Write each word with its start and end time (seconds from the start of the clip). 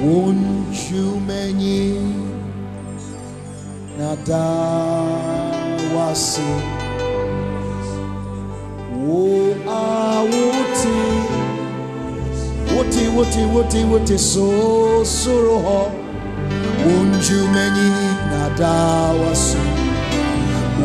Won't 0.00 0.90
you 0.92 1.18
many 1.26 1.98
nada 3.98 4.46
wasi 5.96 6.40
wo 9.06 9.56
awuti 9.66 10.98
wuti 12.76 13.04
wuti 13.08 13.78
wuti 13.90 14.18
so 14.18 15.04
soro 15.04 15.58
ho 15.58 15.90
Won't 16.86 17.30
you 17.30 17.42
many 17.48 17.90
nada 18.30 19.12
wasi 19.20 19.58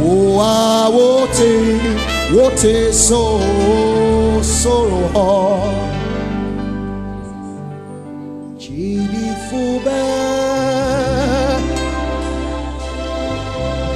wo 0.01 0.41
awuti 0.41 1.53
wuti 2.33 2.91
so 2.93 3.39
soro 4.41 5.07
ho 5.13 5.92
Chidifube 9.83 10.01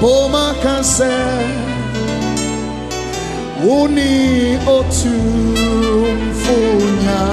Boma 0.01 0.53
kanse 0.63 1.15
Uni 3.63 4.57
otum 4.67 6.33
funya 6.41 7.23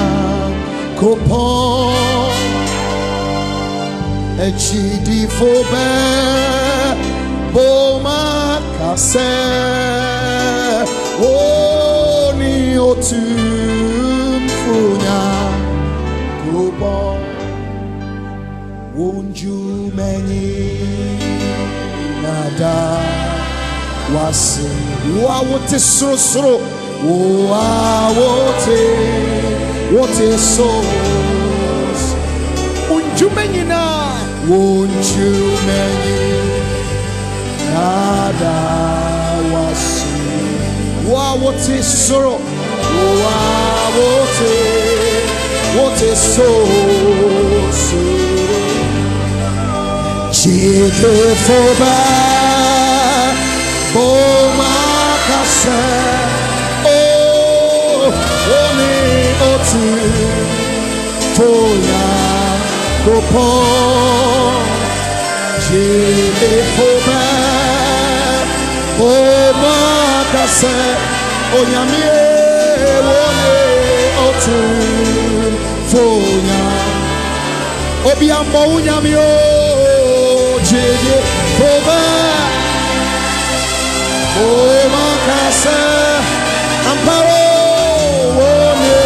Kopo 1.01 1.45
Echidifube 4.47 5.89
Boma 7.53 8.61
kanse 8.79 9.31
Uni 11.21 12.79
Kopo 12.79 14.43
nada 22.59 22.99
wase 24.17 24.61
wa 25.27 25.41
wote 25.41 25.79
soro 25.79 26.17
soro 26.19 26.61
wa 27.51 28.09
wote 28.09 28.81
wote 29.93 30.39
so 30.39 30.67
won't 32.91 33.21
you 33.21 33.31
many 33.31 33.65
na 33.65 34.13
won't 34.49 35.07
you 35.19 35.33
many 35.67 36.39
nada 37.75 38.55
wa 41.13 41.33
wote 41.35 41.83
soro 41.83 42.31
wa 42.31 43.37
wote 43.97 44.55
wote 45.77 46.17
so 46.17 46.43
soro 47.73 48.35
Chikefoba 50.31 51.95
Boma 53.95 54.75
kase 55.29 55.83
Oh 56.85 58.13
Oni 58.61 58.95
otu 59.51 59.85
Foya 61.35 62.07
Gopo. 63.05 63.47
Chikefoba 65.65 67.21
Boma 68.99 69.77
kase 70.33 70.77
Onyamie 71.59 72.19
Oni 73.23 73.55
otu 74.27 74.59
Foya 75.91 76.63
Obi 78.13 78.31
ambo 78.31 78.59
unyamio 78.59 79.29
Jede 80.63 81.17
Foba 81.57 82.04
Oma 84.35 85.07
kasa 85.27 85.79
Amparo 86.91 87.45
Wone 88.39 89.01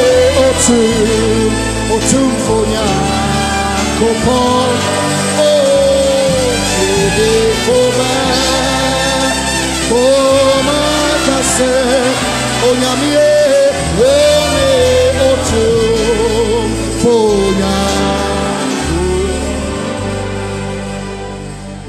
otu 0.49 0.81
Otum 1.94 2.31
fonya 2.44 2.87
Kopon 3.99 4.72
Jede 6.72 7.34
Foba 7.65 8.12
Oma 9.93 10.81
kasa 11.27 11.72
Onyamie 12.69 13.28
Wone 14.00 14.71
otum 15.31 16.69
fonya 17.03 17.77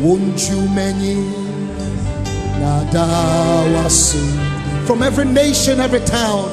won't 0.01 0.49
you 0.49 0.61
many 0.69 1.38
from 4.85 5.03
every 5.03 5.25
nation, 5.25 5.79
every 5.79 5.99
town? 6.01 6.45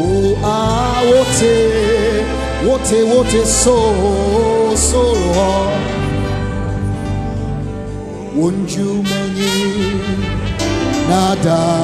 Oh, 0.00 0.34
ah, 0.42 1.02
wote, 1.04 1.42
wote, 2.66 3.04
wote, 3.06 3.46
so, 3.46 4.74
so, 4.74 5.14
won't 8.34 8.76
you 8.76 9.02
many 9.04 10.00
nadawasi? 11.08 11.76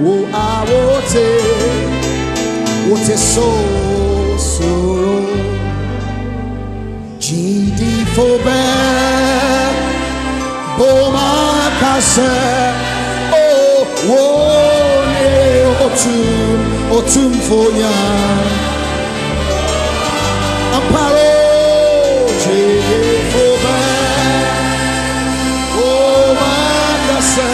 Oh, 0.00 0.28
ah, 0.32 0.64
wote, 0.68 1.28
wote, 2.90 3.16
so, 3.16 3.48
so. 4.36 4.68
GD 7.18 7.82
for 8.14 8.38
Oh, 10.80 11.10
Wone, 14.08 15.26
Otum, 15.84 16.60
Otum 16.96 17.32
for 17.48 17.68
ya. 17.72 17.94
Amparo, 20.76 21.32
GD 22.42 22.90
for 23.32 23.54
bad, 23.64 24.46
Boma 25.74 26.54
Kase, 27.08 27.52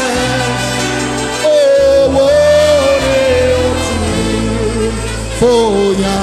oh, 1.44 2.12
Wone, 2.16 3.16
Otum 3.64 4.92
for 5.38 5.72
ya. 6.02 6.18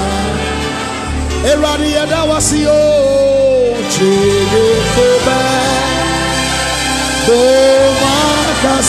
Eradi 1.51 1.89
yada 1.93 2.20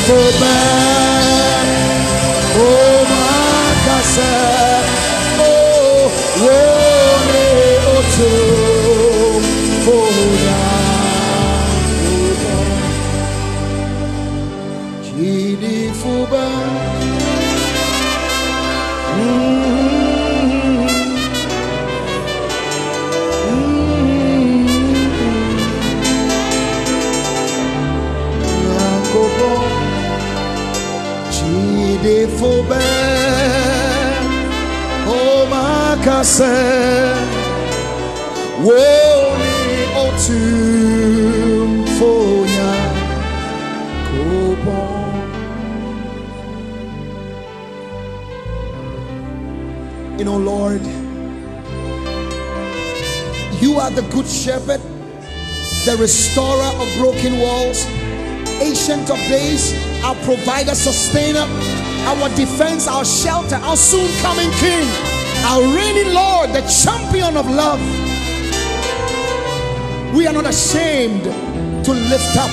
chebe 0.05 0.21
foba 0.31 0.84
Kase 36.35 37.15
Woni 38.59 39.87
otum. 39.95 40.65
You 50.17 50.23
know, 50.23 50.37
Lord, 50.37 50.81
you 53.61 53.79
are 53.79 53.91
the 53.91 54.01
good 54.11 54.27
shepherd, 54.27 54.81
the 55.85 55.97
restorer 55.99 56.71
of 56.81 56.97
broken 56.97 57.39
walls, 57.39 57.85
ancient 58.61 59.09
of 59.09 59.17
days, 59.29 59.73
our 60.03 60.15
provider, 60.23 60.73
sustainer, 60.75 61.45
our 62.07 62.29
defense, 62.35 62.87
our 62.87 63.05
shelter, 63.05 63.55
our 63.55 63.77
soon 63.77 64.09
coming 64.21 64.49
king, 64.51 65.14
our 65.45 65.61
reigning 65.75 66.11
Lord, 66.11 66.49
the 66.49 66.61
champion 66.83 67.37
of 67.37 67.47
love. 67.47 67.79
We 70.15 70.25
are 70.25 70.33
not 70.33 70.47
ashamed 70.47 71.23
to 71.85 71.91
lift 71.93 72.35
up 72.35 72.49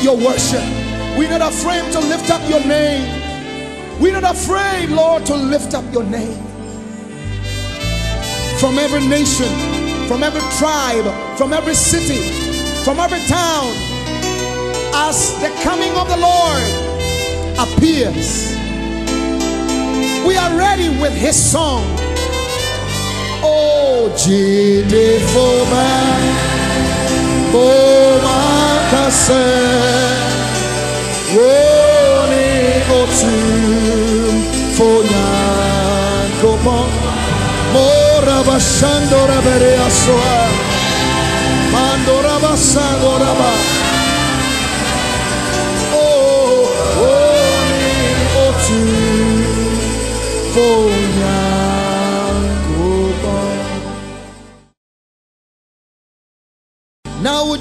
your 0.00 0.16
worship. 0.16 0.62
We're 1.18 1.36
not 1.36 1.42
afraid 1.52 1.92
to 1.92 1.98
lift 1.98 2.30
up 2.30 2.40
your 2.48 2.64
name. 2.64 3.02
We're 4.00 4.18
not 4.18 4.36
afraid, 4.36 4.90
Lord, 4.90 5.26
to 5.26 5.34
lift 5.34 5.74
up 5.74 5.84
your 5.92 6.04
name. 6.04 6.40
From 8.60 8.78
every 8.78 9.04
nation, 9.08 9.50
from 10.06 10.22
every 10.22 10.40
tribe, 10.56 11.36
from 11.36 11.52
every 11.52 11.74
city, 11.74 12.22
from 12.84 13.00
every 13.00 13.20
town, 13.26 13.74
as 14.94 15.34
the 15.40 15.50
coming 15.64 15.92
of 15.96 16.08
the 16.08 16.16
Lord 16.16 16.62
appears, 17.58 18.54
we 20.24 20.36
are 20.36 20.56
ready 20.56 20.88
with 21.00 21.12
his 21.12 21.34
song. 21.34 21.99
Oh, 23.42 24.10
Jide 24.16 25.20
Foma. 25.32 25.88
Omakase 27.52 29.44
Woni 31.34 32.48
otum 32.98 34.34
Fonyan 34.76 36.30
Komo 36.40 36.80
Mora 37.72 38.38
bashandora 38.46 39.38
bere 39.42 39.74
asoa 39.86 40.38
Mandora 41.72 42.36
basandora 42.42 43.32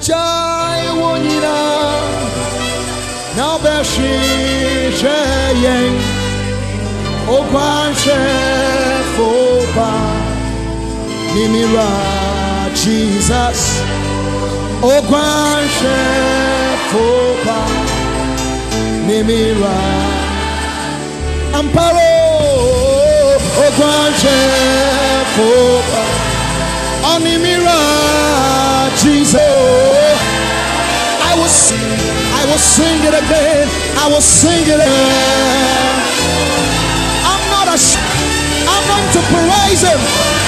na 0.09 0.15
ujai 0.15 0.89
wonyina 1.01 1.55
na 3.37 3.47
yɛn 5.63 5.93
okwanhwɛ 7.35 8.17
foba 9.15 9.91
nimira 11.33 11.89
jesus. 12.81 13.61
Okwanhwɛ 14.81 15.97
foba 16.89 17.59
nimira. 19.07 19.77
Amparo 21.59 22.13
okwanhwɛ 23.65 24.37
foba 25.35 26.18
onimira 27.03 27.79
jesus. 29.01 29.39
I 31.23 31.33
will 31.37 31.51
i 32.39 32.45
will 32.45 32.57
sing 32.57 32.99
it 33.03 33.13
again 33.13 33.67
i 33.97 34.07
will 34.07 34.21
sing 34.21 34.63
it 34.67 34.79
again. 34.79 35.95
I'm 37.31 37.43
not 37.51 37.67
ashamed 37.75 38.67
i'm 38.67 38.83
going 38.91 39.09
to 39.15 39.21
praise 39.31 39.81
him. 39.83 40.01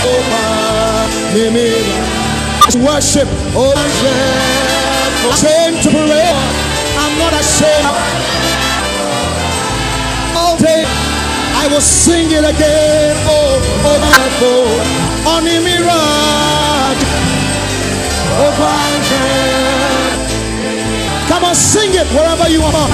Oh 0.08 0.22
my 0.32 1.08
nimira 1.36 2.12
worship. 2.86 3.28
Oh 3.56 3.74
I'm 3.76 5.30
ashamed 5.32 5.84
to 5.84 5.90
praise. 5.90 6.36
I'm 6.98 7.14
not 7.20 7.34
ashamed 7.34 8.32
all 10.36 10.58
day 10.58 10.84
I 11.62 11.68
will 11.68 11.82
sing 11.82 12.32
it 12.32 12.44
again. 12.44 13.16
Oh, 13.28 13.62
oh, 13.86 15.01
my 15.24 15.42
God. 15.42 15.44
Onimira. 15.44 16.02
Oh, 18.34 18.52
Come 21.28 21.46
on, 21.46 21.56
sing 21.56 21.92
it 21.94 22.08
wherever 22.14 22.50
you 22.50 22.62
are. 22.64 22.90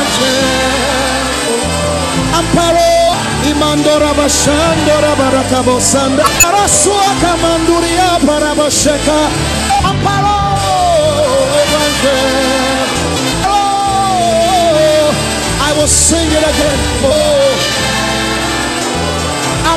Amparo. 2.37 3.15
Imandora 3.49 4.13
bashandora 4.13 5.15
barakabo 5.17 5.79
sanda. 5.79 6.23
Rasua 6.53 7.07
kamanduria 7.21 8.19
barabasheka. 8.25 9.29
Amparo. 9.83 10.37
Oh, 13.45 15.11
I 15.61 15.73
will 15.77 15.87
sing 15.87 16.27
it 16.31 16.43
again. 16.43 16.79
Oh. 17.03 17.66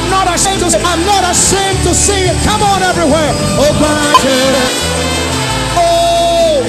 I'm 0.01 0.09
not 0.09 0.27
ashamed 0.35 0.61
to 0.61 0.71
say, 0.71 0.81
I'm 0.83 1.05
not 1.05 1.25
ashamed 1.29 1.79
to 1.85 1.95
sing 1.95 2.25
it. 2.25 2.37
Come 2.45 2.63
on 2.63 2.83
everywhere. 2.83 3.33
Oh. 3.61 3.77
Oh. 5.77 6.65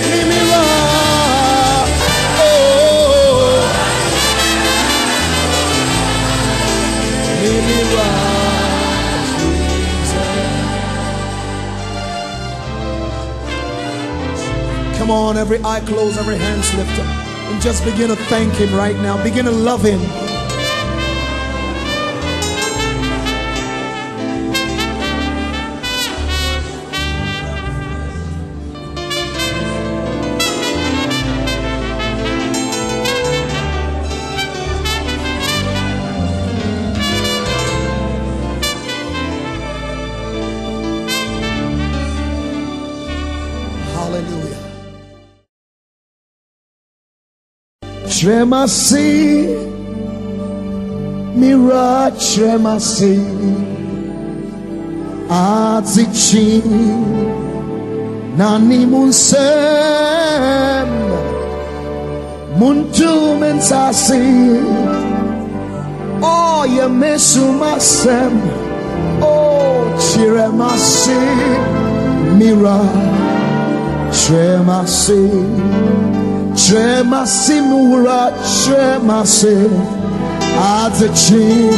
Oh. 2.43 2.81
Come 14.97 15.09
on, 15.09 15.37
every 15.37 15.59
eye 15.63 15.79
closed, 15.81 16.17
every 16.19 16.37
hands 16.37 16.73
lifted. 16.75 17.05
And 17.51 17.61
just 17.61 17.83
begin 17.83 18.09
to 18.09 18.15
thank 18.15 18.53
him 18.53 18.73
right 18.75 18.95
now. 18.97 19.21
Begin 19.23 19.45
to 19.45 19.51
love 19.51 19.81
him. 19.83 19.99
Tremasi, 48.11 49.47
Mira 51.33 52.11
Tremasi, 52.11 53.15
Azichi, 55.29 56.61
Nani 58.37 58.85
Munsem, 58.85 59.39
Muntu 62.59 63.39
Mensasi, 63.39 64.59
Oh, 66.21 66.65
Yemesumasem, 66.67 68.33
Oh, 69.21 69.95
Chiremasi, 69.97 71.21
Mira. 72.37 72.81
Tremasi, 74.11 75.31
tremasi 76.55 77.61
mura, 77.61 78.31
tremasi, 78.63 79.55
adzechi, 80.57 81.69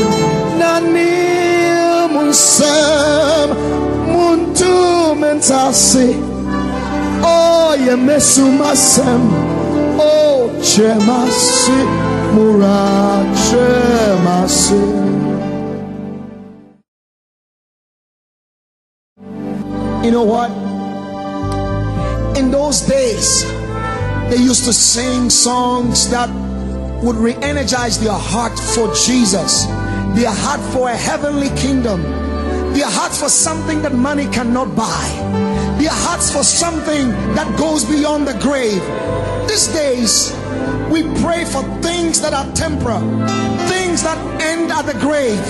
nani 0.57 2.09
munsem, 2.13 3.49
muntu 4.13 5.15
mentasi, 5.19 6.15
oh 7.23 7.75
ye 7.85 7.95
mesumasem, 7.95 9.21
oh 9.99 10.49
tremasi, 10.61 11.79
mura, 12.33 13.25
tremasi. 13.47 14.83
You 20.03 20.11
know 20.11 20.23
what? 20.23 20.51
in 22.35 22.49
those 22.51 22.81
days, 22.81 23.43
they 24.33 24.39
used 24.41 24.65
to 24.65 24.73
sing 24.73 25.29
songs 25.29 26.09
that 26.09 26.27
would 27.03 27.17
re 27.17 27.35
energize 27.43 27.99
their 27.99 28.17
heart 28.17 28.57
for 28.73 28.91
Jesus, 29.05 29.65
their 30.17 30.33
heart 30.33 30.59
for 30.73 30.89
a 30.89 30.95
heavenly 30.95 31.49
kingdom, 31.49 32.01
their 32.73 32.89
heart 32.89 33.13
for 33.13 33.29
something 33.29 33.83
that 33.83 33.93
money 33.93 34.25
cannot 34.29 34.75
buy, 34.75 35.05
their 35.77 35.93
hearts 35.93 36.31
for 36.31 36.43
something 36.43 37.09
that 37.35 37.47
goes 37.59 37.85
beyond 37.85 38.27
the 38.27 38.33
grave. 38.39 38.81
These 39.47 39.67
days, 39.67 40.33
we 40.89 41.03
pray 41.21 41.45
for 41.45 41.61
things 41.83 42.19
that 42.21 42.33
are 42.33 42.51
temporal, 42.55 43.01
things 43.69 44.01
that 44.01 44.17
end 44.41 44.71
at 44.71 44.87
the 44.87 44.97
grave. 44.97 45.45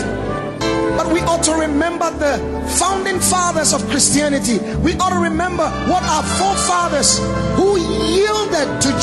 But 0.97 1.07
we 1.07 1.21
ought 1.21 1.43
to 1.43 1.53
remember 1.53 2.11
the 2.11 2.37
founding 2.77 3.19
fathers 3.19 3.71
of 3.73 3.81
Christianity. 3.89 4.59
We 4.79 4.97
ought 4.97 5.11
to 5.11 5.19
remember 5.19 5.69
what 5.87 6.03
our 6.03 6.23
forefathers 6.37 7.19
who 7.55 7.62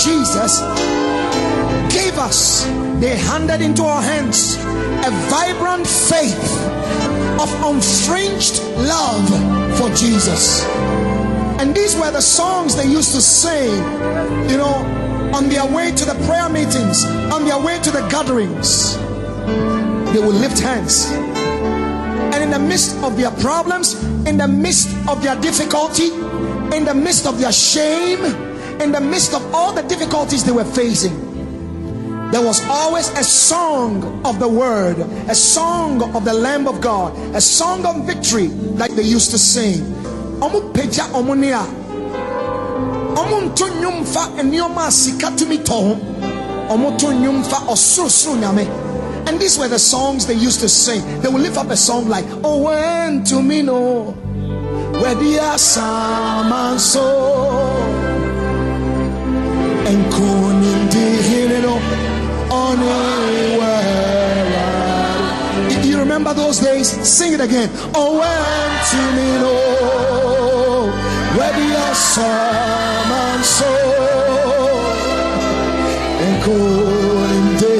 Jesus 0.02 0.61
gave 1.92 2.16
us. 2.19 2.64
They 3.00 3.16
handed 3.16 3.61
into 3.61 3.83
our 3.83 4.00
hands 4.00 4.57
a 4.57 5.11
vibrant 5.28 5.87
faith 5.87 6.66
of 7.38 7.49
unfringed 7.64 8.61
love 8.88 9.28
for 9.78 9.88
Jesus. 9.95 10.64
And 11.61 11.75
these 11.75 11.95
were 11.97 12.11
the 12.11 12.23
songs 12.23 12.76
they 12.76 12.87
used 12.87 13.12
to 13.14 13.21
sing, 13.21 13.75
you 14.49 14.57
know, 14.57 14.75
on 15.35 15.50
their 15.50 15.66
way 15.66 15.90
to 15.92 16.04
the 16.07 16.14
prayer 16.26 16.49
meetings, 16.49 17.04
on 17.30 17.45
their 17.45 17.59
way 17.59 17.78
to 17.80 17.90
the 17.90 18.07
gatherings. 18.09 18.97
They 20.14 20.21
would 20.21 20.37
lift 20.37 20.61
hands. 20.61 21.11
And 21.12 22.42
in 22.42 22.50
the 22.50 22.59
midst 22.59 22.97
of 23.04 23.19
their 23.19 23.30
problems, 23.33 24.02
in 24.26 24.38
the 24.38 24.49
midst 24.49 24.88
of 25.09 25.23
their 25.23 25.37
difficulty, 25.37 26.09
in 26.75 26.87
the 26.87 26.95
midst 26.95 27.26
of 27.26 27.38
their 27.38 27.52
shame, 27.52 28.50
in 28.80 28.92
the 28.92 29.00
midst 29.00 29.34
of 29.34 29.54
all 29.54 29.72
the 29.72 29.82
difficulties 29.82 30.44
they 30.44 30.52
were 30.52 30.64
facing, 30.64 31.30
there 32.30 32.42
was 32.42 32.60
always 32.68 33.08
a 33.10 33.25
song 33.25 34.25
of 34.25 34.38
the 34.38 34.49
word, 34.49 34.99
a 35.28 35.34
song 35.34 36.14
of 36.14 36.25
the 36.25 36.32
Lamb 36.32 36.68
of 36.68 36.80
God, 36.80 37.16
a 37.34 37.40
song 37.40 37.84
of 37.84 38.06
victory 38.06 38.49
like 38.78 38.92
they 38.92 39.02
used 39.02 39.32
to 39.32 39.38
sing. 39.38 39.80
Omu 40.40 40.72
peja 40.72 41.04
omunia. 41.12 41.66
Omu 43.16 43.50
nto 43.50 43.66
nnwom 43.68 44.06
fa 44.06 44.30
nneɛma 44.42 44.87
a 44.87 44.90
sika 44.90 45.26
tumi. 45.37 45.58
Omu 46.70 46.96
to 46.99 47.06
nnwom 47.06 47.44
fa 47.44 47.56
nyame. 48.37 48.66
And 49.26 49.38
these 49.40 49.58
were 49.58 49.68
the 49.68 49.78
songs 49.78 50.26
they 50.26 50.34
used 50.34 50.60
to 50.60 50.68
sing. 50.68 51.02
They 51.20 51.28
would 51.28 51.42
lift 51.42 51.56
up 51.56 51.70
a 51.70 51.76
song 51.76 52.08
like, 52.08 52.25
Oh, 52.42 52.62
when 52.62 53.25
to 53.25 53.42
me 53.42 53.62
no, 53.62 54.12
where 55.00 55.14
the 55.16 55.58
so, 55.58 57.50
and 59.92 60.04
you 65.85 65.99
remember 65.99 66.32
those 66.35 66.59
days, 66.61 66.88
sing 66.88 67.32
it 67.32 67.40
again. 67.40 67.68
Oh, 67.94 68.18
when 68.20 68.70
to 68.90 68.97
me 69.16 69.28
no, 69.42 69.54
where 71.37 71.52
the 71.52 71.94
salmon 71.94 73.42
so, 73.42 73.73
and 76.25 76.37
kunim 76.44 77.47
di 77.61 77.73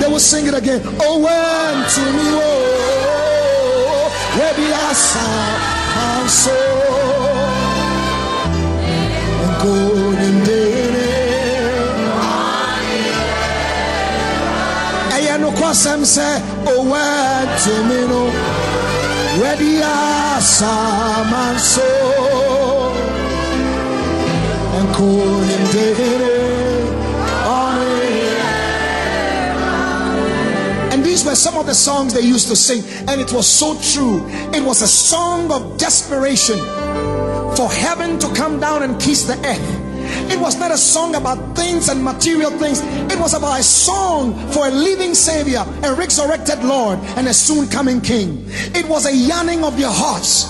They 0.00 0.08
will 0.12 0.20
sing 0.20 0.46
it 0.46 0.54
again. 0.54 0.80
Oh, 1.00 1.16
when 4.46 4.54
to 4.54 4.62
me, 4.62 4.70
oh, 4.70 4.70
where 4.70 4.70
be 4.70 4.72
I 4.72 4.92
sound 4.92 6.40
so 6.40 6.56
and 9.42 9.58
good 9.62 10.18
and 10.28 10.46
ɛyɛ 15.16 15.34
nokwasɛm 15.42 16.00
sɛ 16.14 16.28
owɛ 16.74 17.02
tumi 17.62 18.00
no 18.10 18.22
wɛdi 19.40 19.72
asama 19.82 21.42
nso 21.56 21.88
nkonimdere 24.82 26.35
these 31.16 31.24
were 31.24 31.34
some 31.34 31.56
of 31.56 31.64
the 31.64 31.74
songs 31.74 32.12
they 32.12 32.20
used 32.20 32.46
to 32.48 32.54
sing, 32.54 32.84
and 33.08 33.22
it 33.22 33.32
was 33.32 33.46
so 33.46 33.74
true. 33.80 34.20
It 34.52 34.62
was 34.62 34.82
a 34.82 34.86
song 34.86 35.50
of 35.50 35.78
desperation 35.78 36.58
for 37.56 37.70
heaven 37.70 38.18
to 38.18 38.28
come 38.34 38.60
down 38.60 38.82
and 38.82 39.00
kiss 39.00 39.22
the 39.22 39.32
earth. 39.48 40.30
It 40.30 40.38
was 40.38 40.58
not 40.58 40.72
a 40.72 40.76
song 40.76 41.14
about 41.14 41.56
things 41.56 41.88
and 41.88 42.04
material 42.04 42.50
things. 42.50 42.82
It 43.10 43.18
was 43.18 43.32
about 43.32 43.58
a 43.58 43.62
song 43.62 44.34
for 44.50 44.66
a 44.66 44.70
living 44.70 45.14
Savior, 45.14 45.64
a 45.84 45.94
resurrected 45.94 46.62
Lord, 46.62 46.98
and 47.16 47.28
a 47.28 47.32
soon 47.32 47.66
coming 47.68 48.02
King. 48.02 48.44
It 48.74 48.86
was 48.86 49.06
a 49.06 49.16
yearning 49.16 49.64
of 49.64 49.78
their 49.78 49.90
hearts. 49.90 50.44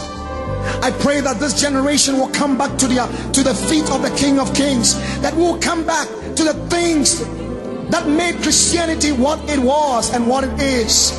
I 0.83 0.91
pray 0.99 1.21
that 1.21 1.39
this 1.39 1.61
generation 1.61 2.19
will 2.19 2.31
come 2.31 2.59
back 2.59 2.77
to 2.79 2.89
the 2.89 3.07
to 3.35 3.45
the 3.45 3.55
feet 3.55 3.89
of 3.93 4.03
the 4.03 4.11
King 4.17 4.41
of 4.41 4.53
Kings. 4.53 4.97
That 5.21 5.33
we 5.33 5.43
will 5.43 5.61
come 5.61 5.87
back 5.87 6.09
to 6.09 6.43
the 6.43 6.55
things 6.69 7.23
that 7.91 8.07
made 8.09 8.43
Christianity 8.43 9.13
what 9.13 9.39
it 9.49 9.59
was 9.59 10.13
and 10.13 10.27
what 10.27 10.45
it 10.45 10.61
is. 10.61 11.13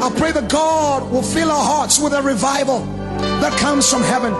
I 0.00 0.10
pray 0.16 0.32
that 0.32 0.50
God 0.50 1.10
will 1.10 1.22
fill 1.22 1.50
our 1.50 1.64
hearts 1.64 1.98
with 1.98 2.12
a 2.12 2.22
revival 2.22 2.80
that 3.40 3.58
comes 3.58 3.88
from 3.90 4.02
heaven. 4.02 4.32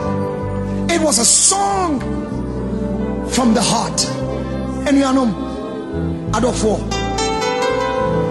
It 0.90 1.00
was 1.00 1.18
a 1.18 1.24
song 1.24 2.00
from 3.30 3.54
the 3.54 3.62
heart. 3.62 4.04
And 4.86 4.98
Yanum 4.98 6.34
Adolfo. 6.36 6.76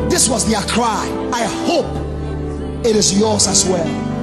This 0.10 0.30
was 0.30 0.50
their 0.50 0.62
cry. 0.62 1.06
I 1.34 1.44
hope 1.66 2.86
it 2.86 2.96
is 2.96 3.18
yours 3.20 3.48
as 3.48 3.66
well. 3.66 4.15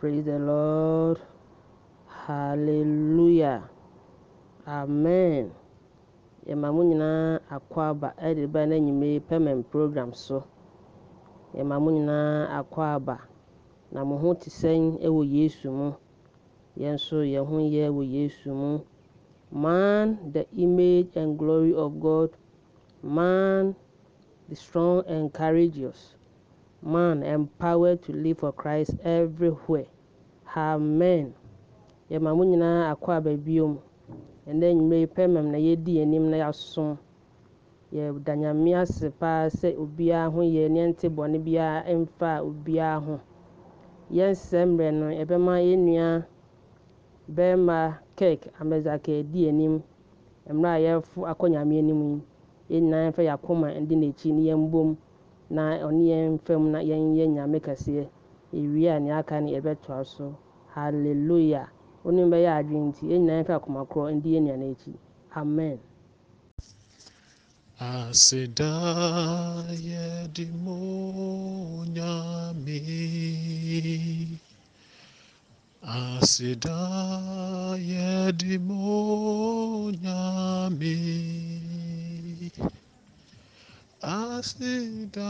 Praise 0.00 0.24
the 0.24 0.38
Lord. 0.38 1.20
Hallelujah. 2.08 3.68
Amen. 4.66 5.52
Yɛma 6.48 6.72
mo 6.72 6.80
nyinaa 6.88 7.44
akɔ 7.52 7.78
aba 7.90 8.08
ɛde 8.16 8.48
ba 8.48 8.64
n'enyimire 8.64 9.20
pɛmɛn 9.20 9.60
program 9.68 10.14
so. 10.14 10.44
Yɛma 11.52 11.76
mo 11.76 11.90
nyinaa 11.92 12.48
akɔ 12.48 12.80
aba 12.96 13.28
na 13.92 14.00
mo 14.02 14.16
ho 14.16 14.32
te 14.32 14.48
sɛn 14.48 14.96
ɛwɔ 15.04 15.20
Yesu 15.28 15.68
mu. 15.70 15.92
Yɛn 16.80 16.96
nso 16.96 17.20
yɛn 17.20 17.44
ho 17.44 17.56
yɛ 17.60 17.92
wɔ 17.92 18.02
Yesu 18.08 18.54
mu. 18.56 18.80
Man, 19.52 20.32
the 20.32 20.48
image 20.56 21.14
and 21.14 21.36
glory 21.38 21.74
of 21.74 22.00
God. 22.00 22.30
Man, 23.02 23.76
the 24.48 24.56
strong 24.56 25.04
and 25.06 25.30
courageous. 25.30 26.16
Man, 26.82 27.22
empowered 27.22 28.00
to 28.04 28.12
live 28.12 28.38
for 28.38 28.52
Christ 28.52 28.96
everywhere. 29.04 29.84
Amen. 30.56 31.34
Yɛma 32.10 32.32
mo 32.34 32.42
nyinaa 32.44 32.88
akɔ 32.96 33.08
aba 33.16 33.36
biom. 33.36 33.76
Ɛnnɛ 34.48 34.64
enyimire 34.72 35.06
pɛmɛm 35.06 35.50
na 35.52 35.58
yɛdi 35.58 36.00
anim 36.00 36.30
na 36.30 36.36
yɛasom. 36.38 36.96
Yɛda 37.92 38.32
Nyame 38.34 38.74
ase 38.80 39.10
paa 39.10 39.48
sɛ 39.50 39.76
obiara 39.76 40.32
ho 40.32 40.40
yɛ 40.40 40.70
na 40.70 40.80
yɛnte 40.80 41.06
bɔne 41.14 41.38
biara 41.44 41.84
mfa 41.84 42.40
obiara 42.40 42.98
ho. 43.04 43.20
Yɛn 44.10 44.32
nsɛmmerɛ 44.32 44.90
no, 44.94 45.06
yɛbɛma 45.12 45.60
yɛn 45.60 45.84
nua 45.84 46.26
bɛrima 47.30 47.98
Kirk 48.16 48.48
Amedzaka 48.58 49.20
adi 49.20 49.48
anim. 49.48 49.82
Mmerɛ 50.48 50.76
a 50.76 50.80
yɛrefo 50.80 51.28
akɔ 51.28 51.50
Nyame 51.50 51.78
anim 51.78 52.00
yi, 52.02 52.22
yɛn 52.70 52.82
nyinaa 52.88 53.04
yɛmfa 53.12 53.22
yɛn 53.22 53.34
akoma 53.36 53.68
ndi 53.78 53.96
n'akyi 53.96 54.32
na 54.32 54.40
yɛmbom 54.48 54.96
na 55.50 55.62
ɔne 55.86 56.02
yɛn 56.10 56.34
mfam 56.34 56.70
na 56.72 56.78
yɛnyɛ 56.80 57.24
Nyame 57.34 57.58
kɛseɛ. 57.60 58.04
Ewie 58.52 58.88
a 58.88 59.00
nea 59.00 59.18
aka 59.18 59.40
no 59.40 59.48
yɛbɛtoa 59.50 60.04
so. 60.06 60.36
Hallelujah. 60.74 61.68
Onim 62.04 62.30
bɛyɛ 62.30 62.50
adwene 62.58 62.88
nti, 62.90 63.02
yɛn 63.10 63.20
nyinaa 63.26 63.38
yɛmfa 63.42 63.54
akoma 63.58 63.82
korɔ 63.90 64.08
ndi 64.16 64.28
yɛn 64.34 64.44
nua 64.44 64.70
akyi. 64.72 64.94
Amen. 65.36 65.78
Aseda 67.80 68.72
yɛde 69.88 70.46
mo 70.62 71.84
nyame 71.94 72.78
Aseda 75.82 76.78
yɛde 77.90 78.60
mo 78.68 79.90
nyame 80.02 80.92
Aseda 84.02 85.28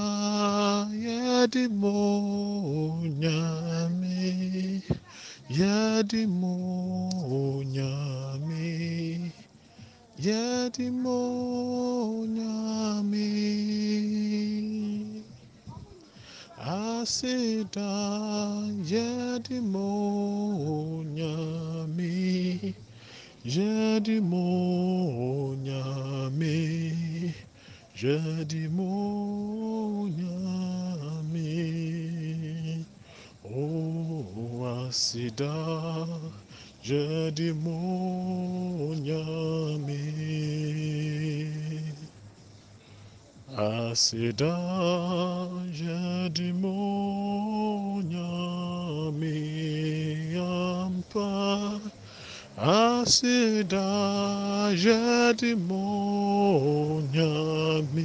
yɛde 1.04 1.62
mo 1.80 3.02
nyame 3.18 4.82
yɛde 5.58 6.20
mo 6.40 6.54
nyame 7.74 9.32
yɛde 10.24 10.86
mo 11.02 11.18
nyame 12.36 13.26
aseda 16.62 17.90
yedimo 18.90 19.90
nyami 21.16 22.74
yedimo 23.44 24.46
nyami 25.66 26.99
yedimo 28.02 28.90
nyami 30.18 31.52
o 33.44 33.60
oh, 33.60 34.64
aseda 34.88 35.52
yedimo 36.88 37.78
nyami 39.04 40.00
Asida 52.60 53.88
yadimonya 54.76 55.72
miyampa 57.88 58.04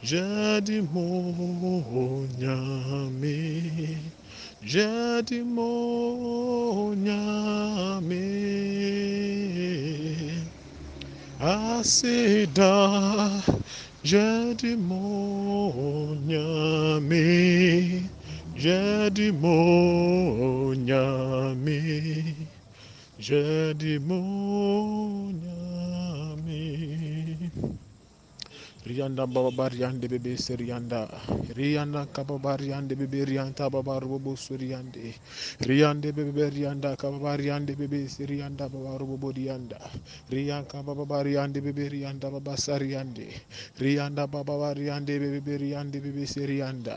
yadimonya 0.00 1.36
mi 1.60 2.56
Yadimonya 3.20 3.20
mi 3.20 4.00
Yadimonya 4.64 5.60
mi 8.00 8.24
Asida 11.38 12.72
Jadimo 14.02 14.98
nyami, 16.26 18.10
jadimo 18.58 19.58
nyami, 23.22 23.22
jadimo 23.22 24.18
nyami. 25.42 27.11
Rianda 28.86 29.26
baba 29.28 29.68
riande 29.68 30.08
bebe 30.08 30.36
serianda 30.38 31.06
Rianda. 31.54 32.06
Kababa 32.12 32.56
riande 32.56 32.96
bebe 32.96 33.24
rianta 33.26 33.70
baba 33.70 34.00
robo 34.00 34.34
suriande 34.36 35.14
Riande. 35.60 36.14
Bebe 36.14 36.50
rianda 36.50 36.96
kababa 36.96 37.36
riande 37.36 37.76
bebe 37.76 38.08
serianda 38.08 38.68
baba 38.72 38.98
robo 38.98 39.30
dianda 39.32 39.78
Rianka 40.30 40.82
baba 40.82 41.04
bebe 41.62 41.90
rianda 41.90 42.30
baba 42.32 42.56
sariande 42.56 43.28
Rianda 43.78 44.26
baba 44.26 44.74
riande 44.74 45.18
bebe 45.20 45.58
riande 45.58 46.00
bebe 46.02 46.26
serianda 46.26 46.96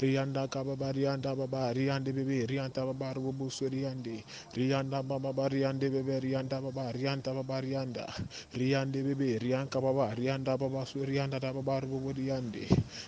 Rianda. 0.00 0.48
Kababa 0.48 0.92
rianda 0.92 1.36
baba 1.36 1.72
riande 1.74 2.14
bebe 2.14 2.46
rianta 2.48 2.82
baba 2.86 3.12
robo 3.14 3.50
suriande 3.50 4.24
Rianda 4.56 5.02
baba 5.06 5.48
riande 5.50 5.90
bebe 5.92 6.18
rianda 6.20 6.60
baba 6.62 6.90
rianta 6.92 7.34
baba 7.34 7.60
rianda. 7.60 8.08
Riande 8.56 9.04
bebe 9.04 9.38
rianka 9.38 9.80
baba 9.80 10.14
rianda 10.16 10.58
baba 10.58 10.84
rianda 11.12 11.38
da 11.38 11.52
babar 11.52 11.84
bubu 11.84 12.12
riande 12.16 12.64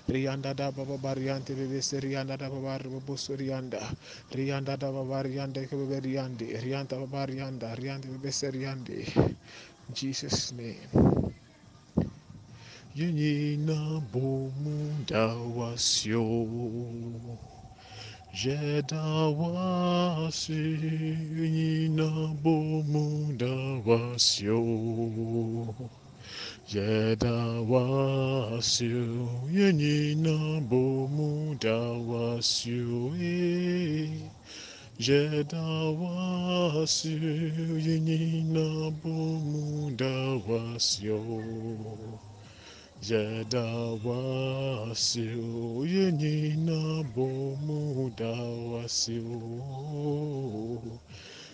rianda 0.09 0.53
da 0.55 0.71
babar 0.71 1.17
riante 1.17 1.55
bebe 1.57 1.81
rianda 2.01 2.37
da 2.37 2.51
babar 2.51 2.83
bubu 2.85 3.17
rianda. 3.37 3.81
Rianda 4.31 4.77
da 4.77 4.91
babar 4.93 5.25
riande 5.25 5.65
ke 5.67 5.73
bebe 5.77 6.01
riande 6.05 6.61
rianda 6.61 6.99
babar 7.01 7.29
rianda 7.29 7.75
bebe 7.75 8.31
riande 8.53 9.09
Jesus 9.95 10.53
name. 10.53 11.33
Yenina 12.95 14.03
bomunda 14.13 15.33
wasyo 15.57 16.21
Jeda 18.35 19.33
wasi 19.33 20.53
Yenina 21.41 22.37
bomunda 22.43 23.81
wasyo 26.65 26.81
Yeda 26.81 27.61
wasio 27.69 29.29
yenyina 29.53 30.61
bomuda 30.61 31.77
wasio 32.09 33.13
e 33.21 34.31
Yeda 34.99 35.63
wasio 36.01 37.19
yenyina 37.79 38.91
bomuda 39.03 40.41
wasio 40.49 41.21
Yeda 43.03 43.65
wasio 44.05 45.85
yenyina 45.85 47.05
bomuda 47.15 48.33
wasio 48.73 49.05
Jeda 49.05 49.05
wasio 49.05 49.35
yenina 49.45 50.95
bomuda 50.95 51.04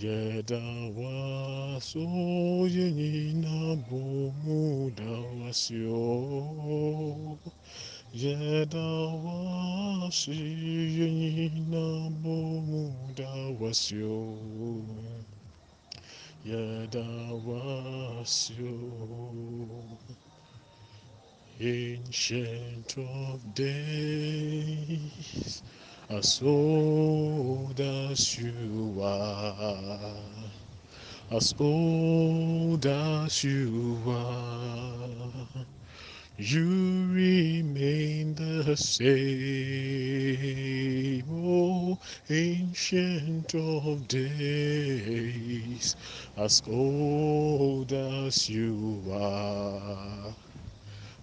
Wasio 0.00 2.00
yenina 2.74 3.76
bomuda 3.84 5.12
wasio 5.38 6.00
Yeda 8.14 8.86
waso 9.24 10.32
yenina 10.32 11.84
bomuda 12.22 13.30
wasio 13.60 14.16
Yeda 16.44 16.96
wasi 16.96 17.00
yenina 17.00 17.00
bomuda 17.00 17.00
wasio. 17.04 17.04
Yeda 17.04 17.04
wasio 17.44 18.76
Ancient 21.60 22.96
of 22.96 23.54
days 23.54 25.62
as 26.10 26.42
old 26.42 27.80
as 27.80 28.36
you 28.36 29.00
are, 29.00 30.16
as 31.30 31.54
old 31.60 32.84
as 32.84 33.44
you 33.44 34.02
are, 34.08 35.64
you 36.36 37.06
remain 37.12 38.34
the 38.34 38.76
same, 38.76 39.14
oh 41.30 41.96
ancient 42.28 43.54
of 43.54 44.08
days, 44.08 45.94
as 46.36 46.60
old 46.66 47.92
as 47.92 48.48
you 48.48 49.04
are. 49.12 50.34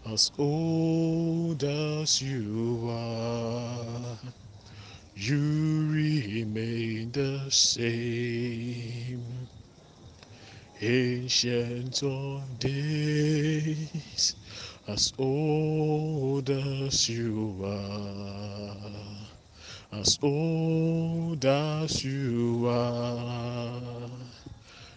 As 0.06 0.32
old 0.38 1.62
as 1.66 2.22
you 2.22 2.88
are, 2.90 4.18
you 5.20 5.90
remain 5.92 7.12
the 7.12 7.50
same. 7.50 9.24
Ancient 10.80 12.04
of 12.04 12.60
days, 12.60 14.36
as 14.88 15.12
old 15.18 16.48
as 16.52 17.10
you 17.10 17.60
are, 17.66 18.78
as 20.00 20.20
old 20.22 21.44
as 21.44 22.04
you 22.06 22.68
are, 22.70 24.10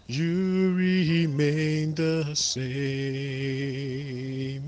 you 0.06 0.74
remain 0.74 1.94
the 1.94 2.35
same, 2.35 2.61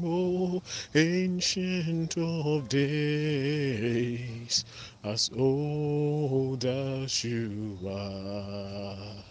oh 0.03 0.63
ancient 0.95 2.17
of 2.17 2.69
days, 2.71 4.65
as 5.05 5.31
old 5.37 6.65
as 6.65 7.25
you 7.25 7.79
are, 7.89 9.25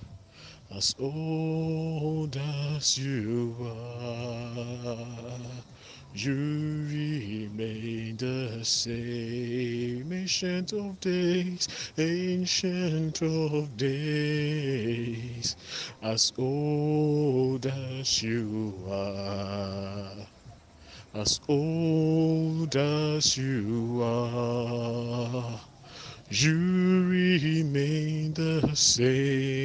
as 0.72 0.96
old 1.00 2.36
as 2.38 2.98
you 2.98 3.56
are. 3.62 5.64
You 6.14 6.34
remain 6.90 8.18
the 8.18 8.66
same, 8.66 10.12
ancient 10.12 10.74
of 10.74 11.00
days, 11.00 11.70
ancient 11.98 13.22
of 13.22 13.78
days, 13.78 15.56
as 16.02 16.34
old 16.38 17.66
as 17.66 18.22
you 18.22 18.76
are, 18.90 20.28
as 21.14 21.42
old 21.50 22.74
as 22.76 23.38
you 23.38 24.02
are. 24.02 25.60
You 26.30 26.56
remain 27.10 28.34
the 28.34 28.74
same, 28.74 29.58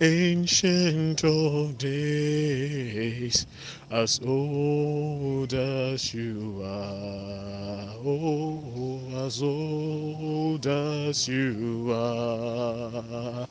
ancient 0.00 1.22
of 1.22 1.76
days, 1.76 3.46
as 3.90 4.20
old 4.24 5.52
as 5.52 6.14
you 6.14 6.62
are, 6.64 7.94
oh, 8.02 9.26
as 9.26 9.42
old 9.42 10.66
as 10.66 11.28
you 11.28 11.92
are, 11.92 13.46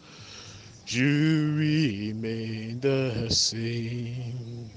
you 0.88 1.54
remain 1.56 2.80
the 2.80 3.30
same. 3.30 4.77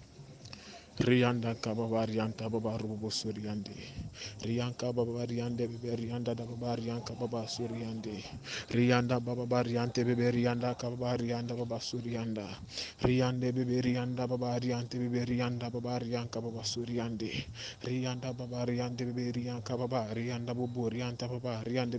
Rianda 1.01 1.55
kababa 1.57 2.05
rianta 2.05 2.45
baba 2.47 2.77
rubo 2.77 3.09
suriande. 3.09 3.73
Rianka 4.45 4.93
baba 4.93 5.25
riande 5.25 5.65
bebe 5.67 5.95
rianda 5.97 6.35
da 6.35 6.45
baba 6.45 6.75
rianka 6.77 7.17
baba 7.17 7.47
suriande. 7.47 8.21
Rianda 8.69 9.19
baba 9.19 9.63
riante 9.63 10.05
bebe 10.05 10.29
rianda 10.29 10.75
kababa 10.77 11.17
rianda 11.17 11.55
baba 11.57 11.79
surianda. 11.81 12.45
Riande 13.01 13.51
bebe 13.51 13.81
rianda 13.81 14.27
baba 14.29 14.59
riante 14.61 14.99
bebe 14.99 15.25
rianda 15.25 15.71
baba 15.71 15.97
rianka 15.97 16.39
baba 16.39 16.61
suriande. 16.63 17.33
Rianda 17.81 18.31
baba 18.37 18.63
riande 18.69 19.01
bebe 19.09 19.31
rianka 19.33 19.75
baba 19.75 20.05
rianda 20.13 20.53
bubu 20.53 20.87
rianta 20.87 21.25
baba 21.27 21.63
riande 21.65 21.97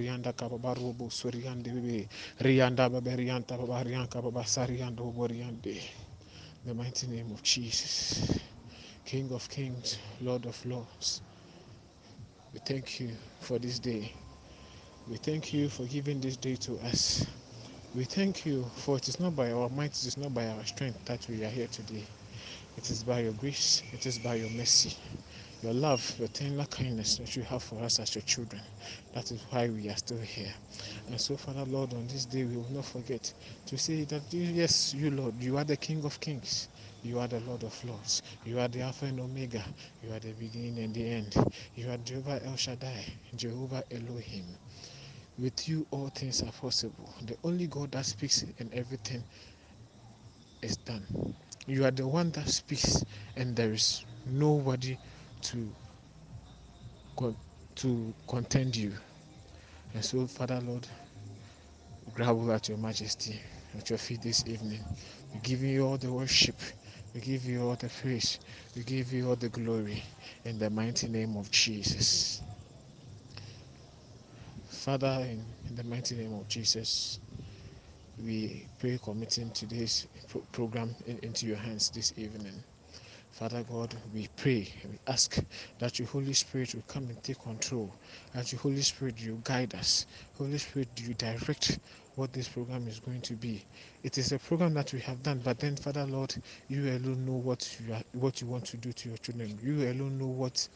rianda 0.00 0.32
kababa 0.32 0.72
rubo 0.72 1.10
suriande 1.10 1.68
bebe. 1.76 2.08
The 6.66 6.72
mighty 6.72 7.06
name 7.06 7.30
of 7.30 7.42
Jesus, 7.42 8.38
King 9.04 9.30
of 9.32 9.46
Kings, 9.50 9.98
Lord 10.22 10.46
of 10.46 10.64
Lords. 10.64 11.20
We 12.54 12.60
thank 12.60 13.00
you 13.00 13.10
for 13.40 13.58
this 13.58 13.78
day. 13.78 14.10
We 15.10 15.16
thank 15.16 15.52
you 15.52 15.68
for 15.68 15.84
giving 15.84 16.20
this 16.22 16.38
day 16.38 16.56
to 16.56 16.78
us. 16.78 17.26
We 17.94 18.04
thank 18.04 18.46
you 18.46 18.64
for 18.76 18.96
it 18.96 19.08
is 19.08 19.20
not 19.20 19.36
by 19.36 19.52
our 19.52 19.68
might, 19.68 19.90
it 19.90 20.06
is 20.06 20.16
not 20.16 20.32
by 20.32 20.46
our 20.46 20.64
strength 20.64 21.04
that 21.04 21.26
we 21.28 21.44
are 21.44 21.50
here 21.50 21.66
today. 21.66 22.04
It 22.78 22.88
is 22.90 23.04
by 23.04 23.20
your 23.20 23.32
grace, 23.32 23.82
it 23.92 24.06
is 24.06 24.18
by 24.18 24.36
your 24.36 24.50
mercy, 24.50 24.96
your 25.64 25.72
love, 25.72 26.14
your 26.18 26.28
tender 26.28 26.66
kindness 26.66 27.16
that 27.16 27.34
you 27.34 27.42
have 27.42 27.62
for 27.62 27.82
us 27.82 27.98
as 27.98 28.14
your 28.14 28.22
children. 28.22 28.60
That 29.14 29.30
is 29.30 29.42
why 29.48 29.70
we 29.70 29.88
are 29.88 29.96
still 29.96 30.20
here. 30.20 30.52
And 31.08 31.18
so, 31.18 31.38
Father 31.38 31.64
Lord, 31.64 31.94
on 31.94 32.06
this 32.06 32.26
day 32.26 32.44
we 32.44 32.56
will 32.56 32.68
not 32.70 32.84
forget 32.84 33.32
to 33.64 33.78
say 33.78 34.04
that 34.04 34.22
yes, 34.30 34.92
you 34.92 35.10
Lord, 35.10 35.42
you 35.42 35.56
are 35.56 35.64
the 35.64 35.78
King 35.78 36.04
of 36.04 36.20
Kings. 36.20 36.68
You 37.02 37.18
are 37.18 37.28
the 37.28 37.40
Lord 37.40 37.62
of 37.62 37.82
Lords. 37.82 38.20
You 38.44 38.60
are 38.60 38.68
the 38.68 38.82
Alpha 38.82 39.06
and 39.06 39.18
Omega. 39.18 39.64
You 40.02 40.12
are 40.12 40.18
the 40.18 40.32
beginning 40.32 40.78
and 40.84 40.94
the 40.94 41.08
end. 41.08 41.34
You 41.74 41.90
are 41.90 41.96
Jehovah 41.96 42.42
El 42.44 42.56
Shaddai, 42.56 43.02
Jehovah 43.34 43.84
Elohim. 43.90 44.44
With 45.38 45.66
you, 45.66 45.86
all 45.90 46.08
things 46.08 46.42
are 46.42 46.52
possible. 46.52 47.08
The 47.22 47.38
only 47.42 47.68
God 47.68 47.90
that 47.92 48.04
speaks 48.04 48.44
and 48.58 48.72
everything 48.74 49.24
is 50.60 50.76
done. 50.76 51.34
You 51.66 51.86
are 51.86 51.90
the 51.90 52.06
one 52.06 52.30
that 52.32 52.48
speaks, 52.50 53.02
and 53.36 53.56
there 53.56 53.72
is 53.72 54.04
nobody 54.26 54.98
to 55.44 55.74
to 57.76 58.14
contend 58.28 58.76
you. 58.76 58.92
And 59.94 60.04
so, 60.04 60.26
Father 60.26 60.60
Lord, 60.60 60.86
grovel 62.14 62.52
at 62.52 62.68
your 62.68 62.78
majesty 62.78 63.40
at 63.78 63.90
your 63.90 63.98
feet 63.98 64.22
this 64.22 64.44
evening. 64.46 64.80
We 65.32 65.40
give 65.40 65.62
you 65.62 65.86
all 65.86 65.96
the 65.96 66.12
worship. 66.12 66.56
We 67.14 67.20
give 67.20 67.44
you 67.44 67.62
all 67.62 67.76
the 67.76 67.88
praise. 67.88 68.38
We 68.76 68.82
give 68.82 69.12
you 69.12 69.28
all 69.28 69.36
the 69.36 69.48
glory 69.48 70.02
in 70.44 70.58
the 70.58 70.70
mighty 70.70 71.08
name 71.08 71.36
of 71.36 71.50
Jesus. 71.50 72.40
Father, 74.68 75.26
in, 75.28 75.44
in 75.68 75.76
the 75.76 75.84
mighty 75.84 76.14
name 76.16 76.34
of 76.34 76.48
Jesus, 76.48 77.18
we 78.22 78.66
pray 78.78 78.98
committing 79.02 79.50
today's 79.52 80.06
pro- 80.28 80.42
program 80.52 80.94
in, 81.06 81.18
into 81.18 81.46
your 81.46 81.56
hands 81.56 81.90
this 81.90 82.12
evening. 82.16 82.62
Father 83.34 83.64
God, 83.68 83.92
we 84.14 84.28
pray, 84.36 84.68
we 84.88 84.96
ask 85.08 85.38
that 85.80 85.98
your 85.98 86.06
Holy 86.06 86.32
Spirit 86.34 86.72
will 86.72 86.84
come 86.86 87.08
and 87.08 87.20
take 87.24 87.42
control, 87.42 87.92
that 88.32 88.52
your 88.52 88.60
Holy 88.60 88.80
Spirit 88.80 89.20
you 89.20 89.40
guide 89.42 89.74
us, 89.74 90.06
Holy 90.38 90.56
Spirit 90.56 90.88
you 91.00 91.14
direct 91.14 91.80
what 92.14 92.32
this 92.32 92.46
program 92.46 92.86
is 92.86 93.00
going 93.00 93.20
to 93.22 93.32
be. 93.32 93.60
It 94.04 94.18
is 94.18 94.30
a 94.30 94.38
program 94.38 94.74
that 94.74 94.92
we 94.92 95.00
have 95.00 95.20
done, 95.24 95.40
but 95.42 95.58
then 95.58 95.74
Father 95.74 96.06
Lord, 96.06 96.32
you 96.68 96.84
alone 96.84 97.26
know 97.26 97.32
what 97.32 97.76
you 97.84 97.92
are, 97.92 98.02
what 98.12 98.40
you 98.40 98.46
want 98.46 98.66
to 98.66 98.76
do 98.76 98.92
to 98.92 99.08
your 99.08 99.18
children. 99.18 99.58
You 99.60 99.90
alone 99.90 100.16
know 100.16 100.28
what 100.28 100.68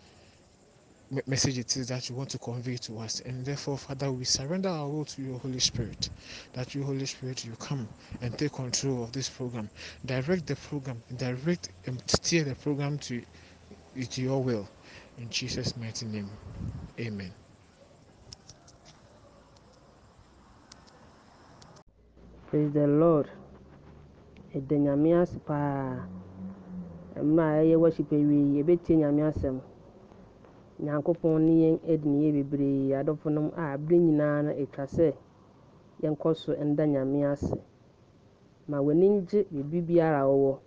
message 1.27 1.59
it 1.59 1.77
is 1.77 1.89
that 1.89 2.09
you 2.09 2.15
want 2.15 2.31
to 2.31 2.39
convey 2.39 2.77
to 2.77 2.99
us. 2.99 3.21
And 3.21 3.45
therefore, 3.45 3.79
Father, 3.79 4.11
we 4.13 4.25
surrender 4.25 4.69
our 4.69 4.89
will 4.89 5.05
to 5.07 5.23
your 5.23 5.39
Holy 5.39 5.61
Spirit. 5.61 6.11
That 6.53 6.75
you, 6.75 6.83
Holy 6.83 7.07
Spirit, 7.07 7.45
you 7.45 7.53
come 7.59 7.89
and 8.21 8.37
take 8.37 8.53
control 8.53 9.05
of 9.05 9.13
this 9.13 9.29
program. 9.29 9.71
Direct 10.05 10.47
the 10.47 10.57
program, 10.57 11.03
direct 11.17 11.71
and 11.87 12.03
steer 12.07 12.45
the 12.45 12.55
program 12.55 12.99
to, 12.99 13.23
to 14.11 14.23
your 14.23 14.43
will. 14.43 14.69
In 15.19 15.29
Jesus' 15.31 15.77
mighty 15.77 16.07
name. 16.07 16.31
Amen. 17.01 17.33
praise 22.51 22.73
the 22.73 22.87
lord 22.87 23.29
ɛda 24.57 24.77
nyame 24.79 25.21
ase 25.21 25.39
paa 25.45 26.09
mmerɛ 27.21 27.61
a 27.61 27.63
ɛyɛ 27.63 27.77
awie 27.77 28.57
yɛbɛtie 28.57 28.97
nyame 28.97 29.23
asɛm 29.29 29.61
nyankopɔn 30.81 31.43
ne 31.47 31.53
yɛn 31.63 31.79
adi 31.93 32.09
ne 32.09 32.19
yɛ 32.25 32.33
bebree. 32.33 32.93
Adɔfonom 32.95 33.53
a 33.57 33.73
abere 33.75 33.99
nyinaa 33.99 34.43
no 34.45 34.51
ɛtwa 34.53 34.85
sɛ 34.87 35.15
yɛnkɔ 36.03 36.35
so 36.37 36.53
nda 36.55 36.85
nyame 36.87 37.25
ase. 37.33 37.55
Ma 38.69 38.79
w'ani 38.81 39.09
ngye 39.09 39.45
biribi 39.51 39.81
biara 39.87 40.21
a 40.23 40.27
wɔwɔ. 40.27 40.59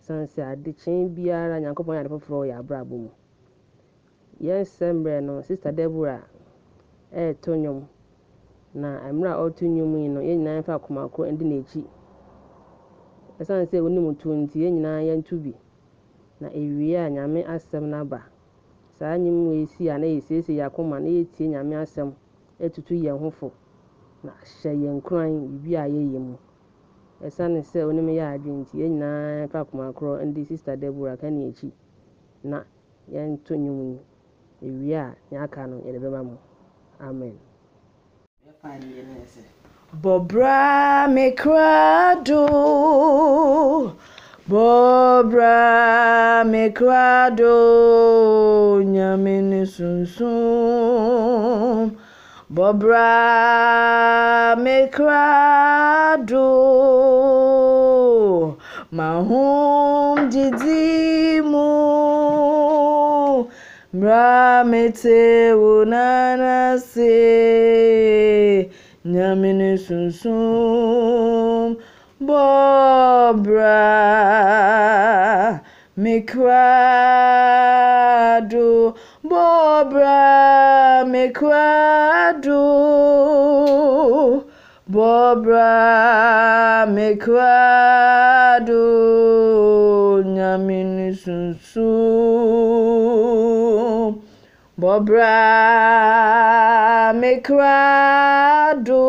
Sane 0.00 0.26
sɛ 0.26 0.42
adekyee 0.52 1.08
biara 1.08 1.60
nyankopɔn 1.60 1.94
yɛ 1.96 2.00
ade 2.00 2.08
foforɔ 2.10 2.46
yɛ 2.50 2.58
abrabɔ 2.58 2.96
mu. 2.98 3.10
Yɛn 4.40 4.64
sɛmmerɛ 4.64 5.22
no 5.24 5.40
sister 5.42 5.72
deborah 5.72 6.22
ɛreto 7.12 7.56
nnwom. 7.56 7.86
Na 8.74 9.00
mmerɛ 9.12 9.30
a 9.32 9.38
ɔreto 9.42 9.66
nnwom 9.66 9.96
yi 10.02 10.08
no 10.08 10.20
yɛn 10.20 10.38
nyinaa 10.38 10.62
yɛmfa 10.62 10.74
akoma 10.78 11.08
koro 11.10 11.30
ndi 11.30 11.44
n'akyi. 11.44 11.84
Ɛsiane 13.40 13.66
sɛ 13.66 13.80
wonim 13.82 14.14
tuo 14.18 14.34
nti 14.34 14.60
yɛn 14.60 14.72
nyinaa 14.78 15.02
yɛnto 15.02 15.42
bi. 15.42 15.54
Na 16.40 16.48
ewie 16.48 16.96
a 16.96 17.10
nyame 17.10 17.44
asɛm 17.44 17.82
no 17.90 18.04
saa 19.02 19.18
nnwom 19.18 19.48
wei 19.48 19.66
si 19.66 19.90
a 19.90 19.98
na 19.98 20.06
yɛsiesie 20.06 20.54
yɛn 20.58 20.66
akoma 20.66 21.00
na 21.00 21.08
yɛtie 21.08 21.48
nyame 21.48 21.74
asɛm 21.76 22.12
atutu 22.64 22.94
yɛn 22.94 23.18
ho 23.18 23.30
fo. 23.30 23.50
Na 24.22 24.30
ahyɛ 24.30 24.72
yɛn 24.78 24.96
nkuran 25.00 25.58
biribi 25.58 25.74
a 25.76 25.84
yɛyɛ 25.88 26.18
mu. 26.20 26.36
Ɛsiane 27.20 27.62
sɛ 27.62 27.82
wonim 27.86 28.06
yɛ 28.08 28.24
adwene 28.34 28.60
nti 28.62 28.78
yɛn 28.78 28.90
nyinaa 28.94 29.42
yɛmfa 29.42 29.58
akoma 29.60 29.92
korɔ 29.92 30.22
ndi 30.24 30.44
sister 30.46 30.76
deborah 30.76 31.16
ka 31.18 31.28
ne 31.30 31.48
akyi. 31.50 31.72
Na 32.44 32.62
yɛnto 33.10 33.56
nnwom 33.58 33.90
yi. 33.90 33.98
Ewie 34.62 34.94
a 34.94 35.16
aka 35.42 35.66
no 35.66 35.76
yɛde 35.82 35.98
bɛma 35.98 36.22
mo. 36.22 36.38
Amen. 37.00 37.36
Bobra 40.00 41.08
mekrado 41.10 42.46
Bobra 44.48 46.44
me 46.44 46.70
krado 46.70 48.82
nyamini 48.82 49.64
sunsum 49.64 50.26
Bobra 52.50 53.06
me 54.58 54.88
krado 54.88 56.48
mahum 58.90 60.28
didimu 60.28 61.62
Bra 63.94 64.64
me 64.64 64.90
te 64.90 65.52
wunana 65.54 66.80
se 66.80 68.68
nyamini 69.04 69.78
sunsum 69.78 71.76
Bobra 72.22 73.82
Mikrado 75.98 76.54
Bobra 79.24 81.04
Mikrado 81.04 82.62
Bobra 84.88 86.86
Mikrado 86.86 88.82
Nyamini 90.24 91.14
sunsum 91.16 91.82
Bobra 94.78 95.52
Mikrado 97.14 99.02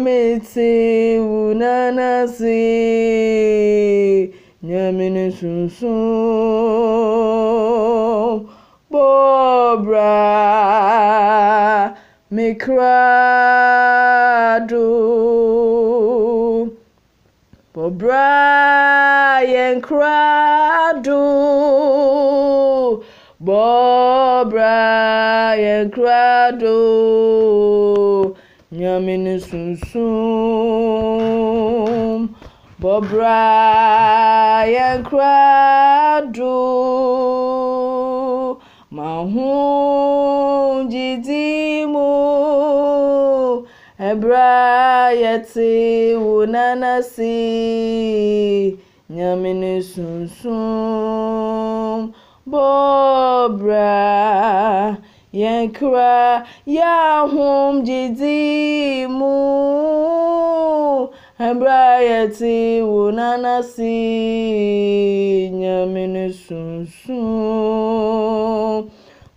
Bramiti 0.00 1.18
Unanasi 1.20 2.64
nyamene 4.62 5.30
sunsun 5.30 5.90
bobra 8.90 10.16
mikrado 12.32 13.10
bobra 17.74 19.40
yɛn 19.52 19.80
krado 19.86 21.20
bobra 23.38 24.76
yɛn 25.62 25.90
mene 29.06 29.34
sunsum 29.40 30.60
bɔbra 32.80 33.40
yɛnkora 34.74 35.36
do 36.34 36.56
maho 38.96 39.50
gyidi 40.90 41.86
mu 41.92 42.08
ɛbra 44.08 44.48
yɛte 45.22 45.68
wo 46.24 46.34
nanase 46.52 47.36
nyame 49.14 49.52
ne 49.60 49.72
sunsum 49.90 50.40
bɔbra 52.50 53.90
Yankura 55.32 56.44
Yahum 56.66 57.84
Jidimu 57.84 59.30
Embrayeti 61.38 62.82
Wunanasi 62.82 63.90
Nyamini 65.52 66.32
Sunsun 66.34 67.20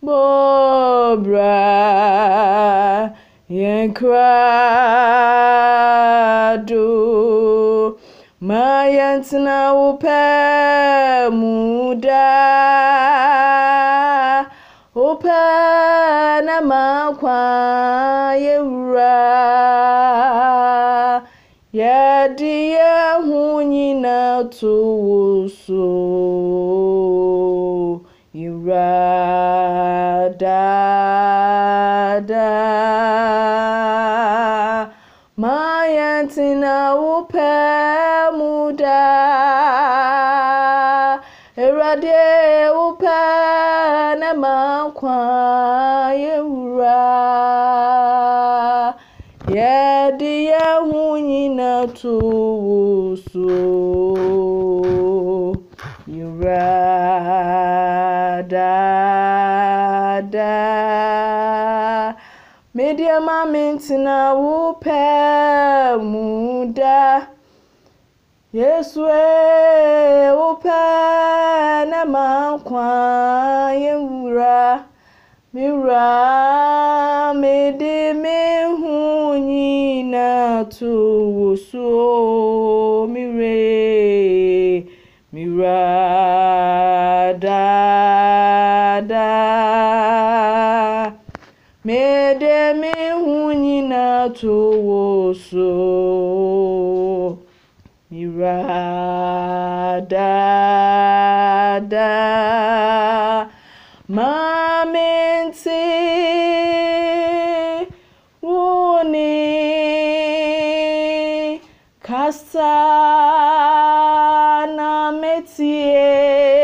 Bobra 0.01 1.43
Yankura 3.49 4.25
Do 6.65 7.99
Mayantina 8.41 9.73
Upe 9.73 11.29
Muda. 11.31 12.33
Makwa 17.13 18.33
yɛwura 18.45 19.15
yɛde 21.77 22.53
yɛn 22.73 23.15
ho 23.27 23.61
nyinaa 23.61 24.49
to 24.49 24.73
so 25.61 25.83
nyinaa 51.83 51.95
to 51.99 52.17
wo 52.65 53.15
so 53.15 53.47
yɛwura 56.07 56.63
daadaa 58.51 58.93
medeɛ 62.75 63.15
ma 63.27 63.37
mentena 63.51 64.15
wo 64.41 64.57
pɛ 64.83 65.01
mu 66.09 66.25
daa 66.77 67.27
yesu 68.53 69.01
nyinaa 80.83 80.85
to 80.85 80.95
wo 81.37 81.55
so 81.55 83.07
mewure 83.07 84.83
mewura 85.33 85.79
daadaa 89.03 91.11
mede 91.85 92.73
me 92.81 92.93
ho 93.21 93.53
nyinaa 93.53 94.29
kasa 112.53 112.77
na 114.77 115.11
metie 115.11 116.62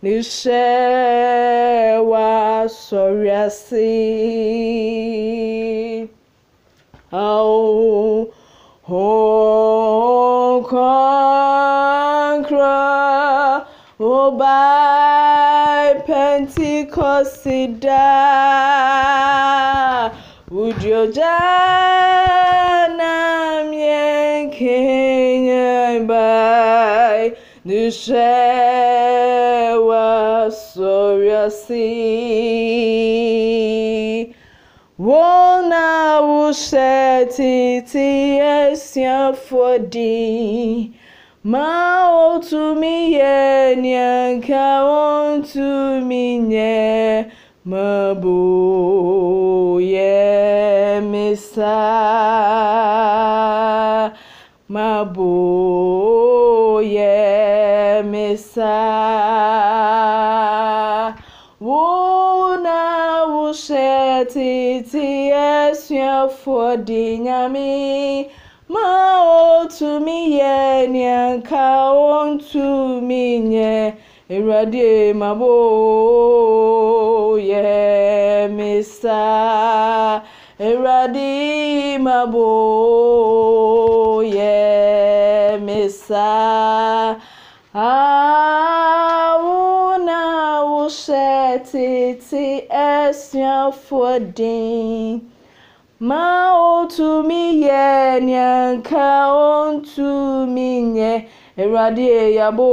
níṣẹ́ 0.03 1.99
wa 2.11 2.27
sọ̀rí 2.83 3.29
àṣì 3.45 3.91
ohun 7.11 8.27
kan 10.71 12.35
kúrò 12.47 12.79
ó 14.13 14.15
bá 14.39 14.59
pentikọ́sì 16.07 17.59
dá. 17.83 18.07
Ujioja 20.61 21.37
na 22.99 23.13
mie 23.69 24.05
kenya 24.57 25.99
bai 26.09 27.23
ne 27.65 27.89
hyɛ 27.89 28.31
w'asɔre 29.87 31.31
ase 31.45 31.85
wɔn 35.05 35.71
a 35.71 36.19
wohyɛ 36.27 36.91
tete 37.35 38.07
asuafoɔ 38.55 39.89
din 39.89 40.93
ma 41.51 41.67
otumi 42.35 42.95
yɛ 43.15 43.35
nea 43.83 44.35
nka 44.35 44.65
ontumi 44.83 46.25
nyɛ 46.51 47.31
mabo 47.63 48.37
yɛ 49.79 50.99
mesa 51.11 51.79
mesa 58.55 58.75
wɔn 61.59 62.65
a 62.65 63.25
wohyɛ 63.25 64.25
tete 64.33 65.33
asuafoɔ 65.33 66.85
din 66.85 67.23
nyame 67.23 68.29
ma 68.69 68.85
otumi 69.61 70.37
yɛ 70.37 70.87
nea 70.93 71.37
nka 71.37 71.65
ontumi 71.93 73.39
nyɛ 73.51 73.93
awurade 74.29 75.13
mabo 75.15 75.53
yɛ 77.37 78.49
mesa 78.55 79.21
awurade 80.59 81.97
mabo 81.99 82.45
yɛ 83.33 83.42
wohyɛ 91.53 91.59
tete 91.71 92.67
asuafoɔ 92.69 94.33
din 94.35 95.21
ma 95.99 96.53
otumi 96.81 97.61
yɛ 97.63 98.19
nea 98.25 98.75
nka 98.77 99.07
ontumi 99.31 100.69
nyɛ 100.95 101.13
awurade 101.61 102.35
yabo 102.37 102.69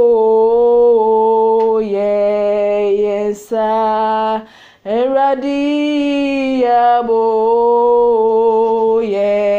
yɛ 1.93 2.09
yɛn 3.03 3.31
nsa 3.31 3.69
awurade 4.85 5.59
yabo 6.63 7.21
yɛ 9.13 9.50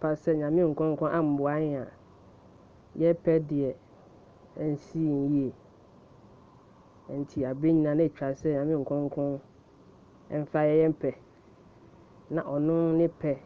ampa 0.00 0.16
sɛ 0.22 0.32
nyame 0.34 0.62
nkronkron 0.70 1.12
ammoa 1.18 1.54
yɛn 1.60 1.84
a 1.84 1.86
yɛpɛ 3.00 3.32
deɛ 3.48 3.70
ɛnsi 4.56 4.98
yɛn 4.98 5.28
yie. 5.34 5.52
Nti 7.08 7.40
nyinaa 7.44 7.94
na 7.96 8.04
atwa 8.04 8.28
sɛ 8.34 8.48
nyame 8.48 8.74
nkronkron 8.80 9.40
ɛmfa 10.30 10.60
yɛ 10.68 10.74
yɛn 10.82 10.94
pɛ 11.00 11.14
na 12.30 12.42
ɔno 12.42 12.96
ne 12.96 13.08
pɛ 13.08 13.38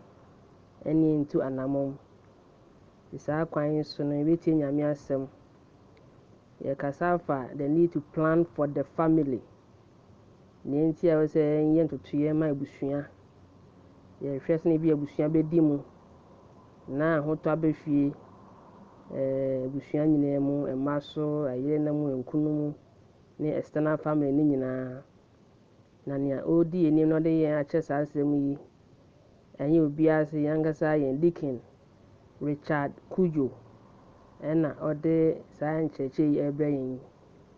ɛne 0.85 1.19
ntu 1.23 1.43
anammɔn 1.43 1.99
saa 3.19 3.45
kwan 3.47 3.75
yi 3.75 3.83
so 3.83 4.05
no 4.05 4.15
yɛbɛtie 4.15 4.55
nyame 4.55 4.83
asɛm. 4.85 5.27
Yɛkasa 6.63 7.15
afa 7.15 7.49
the 7.57 7.69
need 7.69 7.91
to 7.93 8.01
plan 8.01 8.45
for 8.45 8.67
the 8.69 8.85
family. 8.85 9.43
Nea 10.65 10.87
nti 10.93 11.09
a 11.11 11.15
ɛwɔ 11.17 11.27
sɛ 11.27 11.41
yɛnyɛ 11.41 11.85
ntotoeɛ 11.89 12.33
ma 12.37 12.47
abusua 12.47 13.09
yɛhwɛ 14.23 14.59
sɛ 14.59 14.71
ebi 14.75 14.93
abusua 14.93 15.29
bɛdi 15.29 15.61
mu 15.61 15.83
na 16.89 17.17
ahotɔ 17.17 17.51
aba 17.53 17.73
fie 17.73 18.13
abusua 19.65 20.07
nyinaa 20.07 20.41
mu 20.41 20.55
mma 20.77 21.01
so 21.01 21.47
ayerenom 21.47 22.01
nkunom 22.21 22.75
ne 23.39 23.49
external 23.59 23.97
family 23.99 24.33
ne 24.33 24.43
nyinaa. 24.45 25.03
Na 26.07 26.19
nea 26.19 26.39
ɔredi 26.45 26.87
anim 26.87 27.09
na 27.09 27.17
ɔde 27.19 27.31
yɛn 27.43 27.59
akyɛ 27.61 27.81
saa 27.83 28.01
asɛm 28.03 28.33
yi. 28.35 28.59
Ɛnyɛ 29.59 29.81
obiara 29.87 30.25
sɛ 30.27 30.39
yɛn 30.45 30.53
ankasa 30.57 30.97
yɛn 30.97 31.21
dikin 31.21 31.61
richard 32.41 32.93
kujo. 33.11 33.51
Ɛna 34.43 34.77
ɔde 34.81 35.43
saa 35.51 35.81
nkyerɛkyerɛ 35.81 36.33
yi 36.33 36.41
ɛrebrɛ 36.41 36.69
yɛn. 36.69 36.99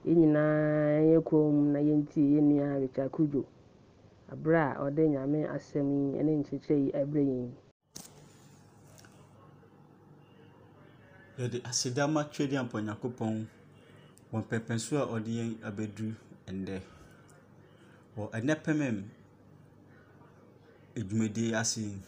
Yi 0.05 0.13
yɛn 0.15 0.19
nyinaa 0.21 1.01
yɛn 1.11 1.23
kɔn 1.25 1.73
na 1.73 1.79
yɛntie 1.81 2.31
yɛn 2.35 2.45
nua 2.49 2.79
richard 2.81 3.11
kujo. 3.13 3.45
Abere 4.31 4.59
a 4.59 4.75
ɔde 4.87 5.09
nyame 5.09 5.47
asɛm 5.49 6.15
yi 6.15 6.23
ne 6.23 6.33
nkyerɛkyerɛ 6.37 6.79
yi 6.85 6.91
ɛrebrɛ 6.93 7.23
yɛn. 7.23 7.43
yi. 7.51 7.66
Yɛde 11.39 11.59
aseda 11.71 12.05
ma 12.15 12.23
twɛdi 12.33 12.57
ampa 12.61 12.79
onyankopɔn 12.79 13.35
wɔ 14.33 14.39
mpɛmpɛnso 14.43 14.93
a 15.03 15.05
ɔde 15.15 15.31
yɛn 15.39 15.53
abɛduru 15.69 16.13
ɛndɛ. 16.49 16.77
Wɔ 18.17 18.25
ɛnɛ 18.37 18.55
pɛmɛm 18.65 18.97
adwumadie 20.99 21.53
ase 21.61 21.77
yi 21.81 21.99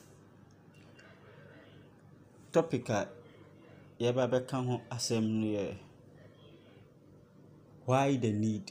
topic 2.53 2.89
a 2.89 3.09
yɛba 4.01 4.25
bɛka 4.33 4.57
ho 4.67 4.75
asɛm 4.91 5.25
no 5.41 5.47
yɛ 5.47 5.77
why 7.85 8.17
the 8.17 8.33
need 8.33 8.71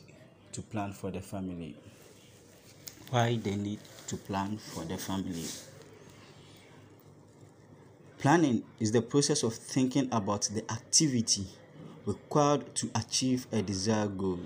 to 0.52 0.62
plan 0.62 0.92
for 0.94 1.10
the 1.12 1.22
family? 1.22 1.76
Why 3.10 3.38
the 3.38 3.56
need 3.56 3.80
to 4.08 4.18
plan 4.18 4.58
for 4.58 4.86
the 4.86 4.98
family 4.98 5.46
Planning 8.20 8.64
is 8.80 8.92
the 8.92 9.02
process 9.02 9.44
of 9.44 9.54
thinking 9.54 10.10
about 10.12 10.50
the 10.52 10.64
activity 10.72 11.46
required 12.06 12.74
to 12.76 12.90
achieve 12.96 13.46
a 13.52 13.62
desired 13.62 14.18
goal. 14.18 14.40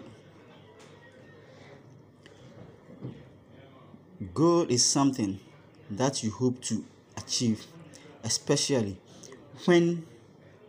Goal 4.34 4.64
is 4.64 4.86
something 4.86 5.40
that 5.90 6.22
you 6.22 6.32
hope 6.32 6.62
to 6.64 6.84
achieve, 7.16 7.66
especially 8.26 9.00
when 9.66 10.06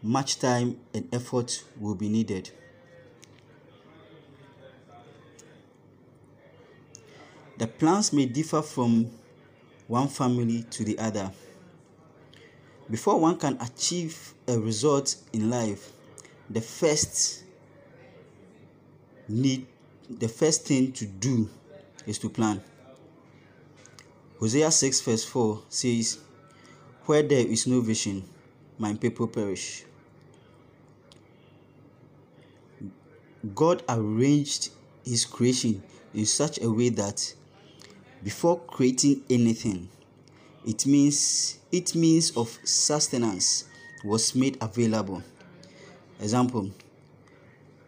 much 0.00 0.38
time 0.38 0.78
and 0.94 1.12
effort 1.12 1.64
will 1.80 1.96
be 1.96 2.08
needed. 2.08 2.50
The 7.58 7.66
plans 7.66 8.12
may 8.12 8.26
differ 8.26 8.62
from 8.62 9.10
one 9.88 10.06
family 10.08 10.64
to 10.70 10.84
the 10.84 10.98
other. 10.98 11.32
Before 12.92 13.18
one 13.18 13.38
can 13.38 13.56
achieve 13.58 14.34
a 14.46 14.58
result 14.58 15.16
in 15.32 15.48
life, 15.48 15.92
the 16.50 16.60
first 16.60 17.42
need 19.26 19.66
the 20.10 20.28
first 20.28 20.66
thing 20.66 20.92
to 20.92 21.06
do 21.06 21.48
is 22.06 22.18
to 22.18 22.28
plan. 22.28 22.60
Hosea 24.38 24.70
6 24.70 25.00
verse 25.00 25.24
4 25.24 25.62
says, 25.70 26.18
Where 27.06 27.22
there 27.22 27.46
is 27.46 27.66
no 27.66 27.80
vision, 27.80 28.24
my 28.78 28.92
people 28.92 29.26
perish. 29.26 29.84
God 33.54 33.82
arranged 33.88 34.68
his 35.02 35.24
creation 35.24 35.82
in 36.12 36.26
such 36.26 36.60
a 36.60 36.70
way 36.70 36.90
that 36.90 37.34
before 38.22 38.60
creating 38.60 39.22
anything, 39.30 39.88
it 40.66 40.86
means 40.86 41.58
it 41.70 41.94
means 41.94 42.36
of 42.36 42.58
sustenance 42.64 43.64
was 44.04 44.34
made 44.34 44.58
available. 44.60 45.22
Example, 46.20 46.70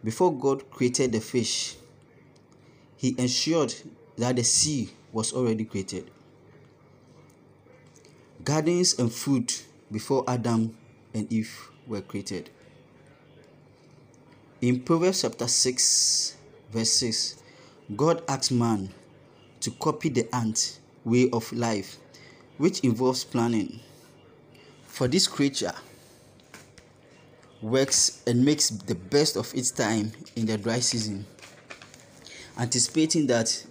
before 0.03 0.33
God 0.37 0.69
created 0.69 1.11
the 1.11 1.21
fish, 1.21 1.75
he 2.97 3.15
ensured 3.17 3.73
that 4.17 4.35
the 4.35 4.43
sea 4.43 4.89
was 5.11 5.33
already 5.33 5.65
created. 5.65 6.09
Gardens 8.43 8.99
and 8.99 9.11
food 9.11 9.53
before 9.91 10.23
Adam 10.27 10.75
and 11.13 11.31
Eve 11.31 11.71
were 11.87 12.01
created. 12.01 12.49
In 14.61 14.81
Proverbs 14.81 15.21
chapter 15.21 15.47
6, 15.47 16.37
verse 16.71 16.91
6, 16.91 17.43
God 17.95 18.23
asked 18.27 18.51
man 18.51 18.89
to 19.59 19.71
copy 19.71 20.09
the 20.09 20.33
ant 20.35 20.79
way 21.03 21.29
of 21.31 21.51
life, 21.53 21.97
which 22.57 22.79
involves 22.81 23.23
planning. 23.23 23.79
For 24.87 25.07
this 25.07 25.27
creature 25.27 25.73
works 27.61 28.23
and 28.27 28.45
makes 28.45 28.69
the 28.69 28.95
best 28.95 29.35
of 29.35 29.53
its 29.53 29.71
time 29.71 30.11
in 30.35 30.45
the 30.45 30.57
dry 30.57 30.79
season, 30.79 31.25
anticipating 32.57 33.27
that 33.27 33.65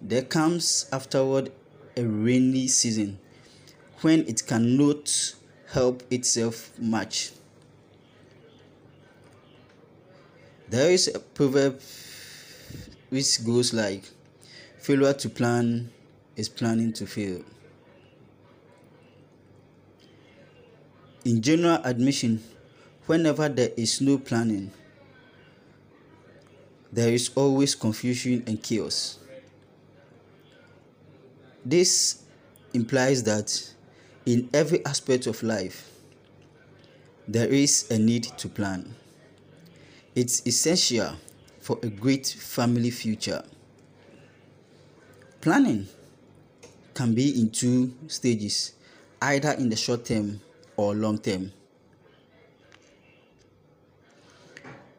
there 0.00 0.22
comes 0.22 0.88
afterward 0.92 1.52
a 1.96 2.04
rainy 2.04 2.68
season 2.68 3.18
when 4.00 4.20
it 4.26 4.46
cannot 4.46 5.34
help 5.72 6.02
itself 6.10 6.70
much. 6.78 7.32
There 10.68 10.90
is 10.90 11.08
a 11.08 11.18
proverb 11.18 11.80
which 13.10 13.44
goes 13.44 13.74
like 13.74 14.04
failure 14.78 15.12
to 15.12 15.28
plan 15.28 15.90
is 16.36 16.48
planning 16.48 16.92
to 16.94 17.06
fail. 17.06 17.42
In 21.24 21.42
general 21.42 21.80
admission, 21.84 22.42
whenever 23.04 23.48
there 23.50 23.70
is 23.76 24.00
no 24.00 24.16
planning, 24.16 24.70
there 26.90 27.12
is 27.12 27.30
always 27.34 27.74
confusion 27.74 28.42
and 28.46 28.62
chaos. 28.62 29.18
This 31.64 32.22
implies 32.72 33.22
that 33.24 33.74
in 34.24 34.48
every 34.54 34.84
aspect 34.86 35.26
of 35.26 35.42
life, 35.42 35.90
there 37.28 37.48
is 37.48 37.90
a 37.90 37.98
need 37.98 38.24
to 38.38 38.48
plan. 38.48 38.94
It's 40.14 40.44
essential 40.46 41.16
for 41.60 41.78
a 41.82 41.88
great 41.88 42.26
family 42.26 42.90
future. 42.90 43.44
Planning 45.42 45.86
can 46.94 47.14
be 47.14 47.38
in 47.38 47.50
two 47.50 47.92
stages, 48.08 48.72
either 49.20 49.52
in 49.52 49.68
the 49.68 49.76
short 49.76 50.06
term 50.06 50.40
or 50.80 50.94
long 50.94 51.18
term. 51.18 51.52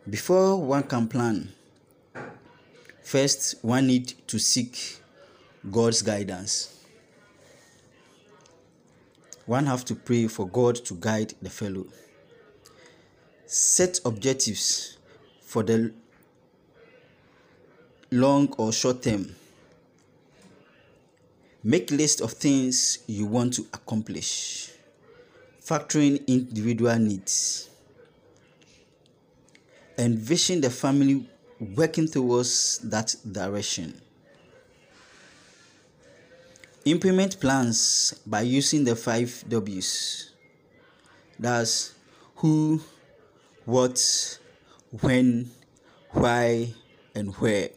Before 0.07 0.61
one 0.61 0.83
can 0.83 1.07
plan, 1.07 1.51
first 3.01 3.55
one 3.63 3.87
need 3.87 4.13
to 4.27 4.37
seek 4.37 5.01
God's 5.71 6.03
guidance. 6.03 6.77
One 9.47 9.65
have 9.65 9.83
to 9.85 9.95
pray 9.95 10.27
for 10.27 10.47
God 10.47 10.75
to 10.85 10.93
guide 10.93 11.33
the 11.41 11.49
fellow. 11.49 11.85
Set 13.47 13.99
objectives 14.05 14.97
for 15.41 15.63
the 15.63 15.91
long 18.11 18.53
or 18.57 18.71
short 18.71 19.01
term. 19.01 19.35
Make 21.63 21.91
list 21.91 22.21
of 22.21 22.33
things 22.33 22.99
you 23.07 23.25
want 23.25 23.53
to 23.55 23.65
accomplish, 23.73 24.70
factoring 25.71 26.27
individual 26.27 26.99
needs. 26.99 27.69
Envision 29.97 30.59
the 30.59 30.69
family 30.69 31.25
working 31.77 32.09
towards 32.09 32.79
that 32.79 33.15
direction. 33.31 34.01
Implement 36.83 37.39
plans 37.39 38.13
by 38.25 38.41
using 38.41 38.83
the 38.83 38.97
five 38.97 39.45
W's. 39.47 40.33
That's 41.39 41.93
who, 42.35 42.81
what, 43.63 44.39
when, 44.99 45.51
why, 46.09 46.73
and 47.15 47.33
where. 47.35 47.69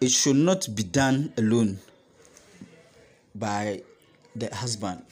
It 0.00 0.10
should 0.10 0.36
not 0.36 0.74
be 0.74 0.84
done 0.84 1.34
alone 1.36 1.80
by 3.34 3.82
the 4.38 4.54
husband. 4.54 5.02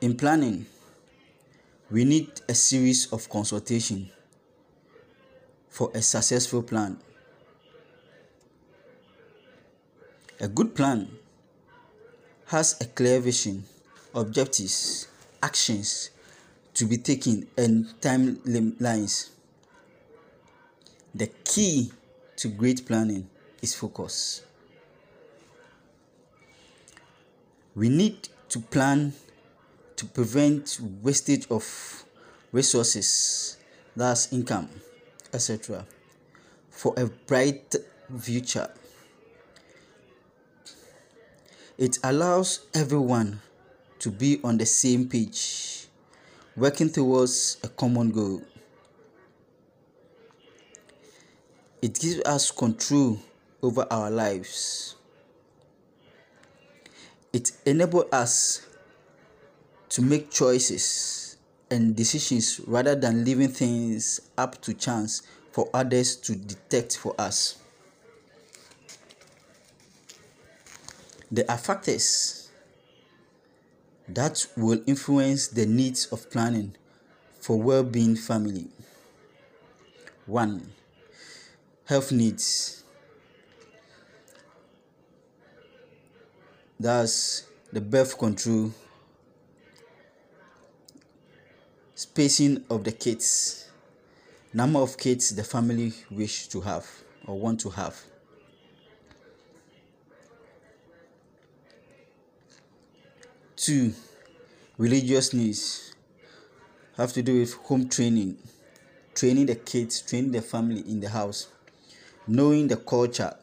In 0.00 0.16
planning, 0.16 0.66
we 1.90 2.04
need 2.04 2.28
a 2.48 2.54
series 2.54 3.12
of 3.12 3.28
consultation 3.28 4.10
for 5.70 5.90
a 5.94 6.02
successful 6.02 6.62
plan. 6.62 6.98
A 10.40 10.48
good 10.48 10.74
plan 10.74 11.08
has 12.46 12.76
a 12.80 12.86
clear 12.86 13.20
vision, 13.20 13.64
objectives, 14.14 15.08
actions 15.42 16.10
to 16.74 16.84
be 16.84 16.98
taken, 16.98 17.46
and 17.56 17.86
timelines. 18.00 19.30
The 21.14 21.28
key 21.44 21.92
to 22.36 22.48
great 22.48 22.84
planning 22.84 23.28
is 23.62 23.74
focus. 23.74 24.42
We 27.74 27.88
need 27.88 28.28
to 28.50 28.60
plan 28.60 29.14
to 29.96 30.06
prevent 30.06 30.78
wastage 31.02 31.46
of 31.50 32.04
resources, 32.52 33.56
that's 33.96 34.32
income, 34.32 34.68
etc., 35.32 35.84
for 36.70 36.94
a 36.96 37.06
bright 37.06 37.74
future. 38.20 38.70
It 41.76 41.98
allows 42.04 42.66
everyone 42.74 43.40
to 43.98 44.10
be 44.10 44.40
on 44.44 44.58
the 44.58 44.66
same 44.66 45.08
page, 45.08 45.88
working 46.56 46.90
towards 46.90 47.56
a 47.64 47.68
common 47.68 48.12
goal. 48.12 48.42
It 51.82 51.98
gives 51.98 52.20
us 52.20 52.52
control 52.52 53.18
over 53.62 53.84
our 53.90 54.10
lives. 54.10 54.94
It 57.34 57.50
enables 57.66 58.04
us 58.12 58.64
to 59.88 60.02
make 60.02 60.30
choices 60.30 61.36
and 61.68 61.96
decisions 61.96 62.60
rather 62.64 62.94
than 62.94 63.24
leaving 63.24 63.48
things 63.48 64.20
up 64.38 64.62
to 64.62 64.72
chance 64.72 65.22
for 65.50 65.68
others 65.74 66.14
to 66.14 66.36
detect 66.36 66.96
for 66.96 67.12
us. 67.20 67.56
There 71.28 71.44
are 71.48 71.58
factors 71.58 72.50
that 74.06 74.46
will 74.56 74.80
influence 74.86 75.48
the 75.48 75.66
needs 75.66 76.06
of 76.12 76.30
planning 76.30 76.76
for 77.40 77.60
well-being 77.60 78.14
family. 78.14 78.68
1. 80.26 80.70
Health 81.86 82.12
needs. 82.12 82.83
That's 86.78 87.46
the 87.72 87.80
birth 87.80 88.18
control, 88.18 88.72
spacing 91.94 92.64
of 92.68 92.84
the 92.84 92.92
kids, 92.92 93.68
number 94.52 94.80
of 94.80 94.96
kids 94.96 95.34
the 95.34 95.44
family 95.44 95.92
wish 96.10 96.48
to 96.48 96.60
have 96.60 96.86
or 97.26 97.38
want 97.38 97.60
to 97.60 97.70
have. 97.70 97.96
Two, 103.56 103.94
religious 104.76 105.32
needs. 105.32 105.94
Have 106.96 107.12
to 107.14 107.22
do 107.22 107.40
with 107.40 107.54
home 107.54 107.88
training, 107.88 108.36
training 109.14 109.46
the 109.46 109.56
kids, 109.56 110.02
training 110.02 110.32
the 110.32 110.42
family 110.42 110.80
in 110.80 111.00
the 111.00 111.08
house, 111.08 111.48
knowing 112.26 112.68
the 112.68 112.76
culture, 112.76 113.34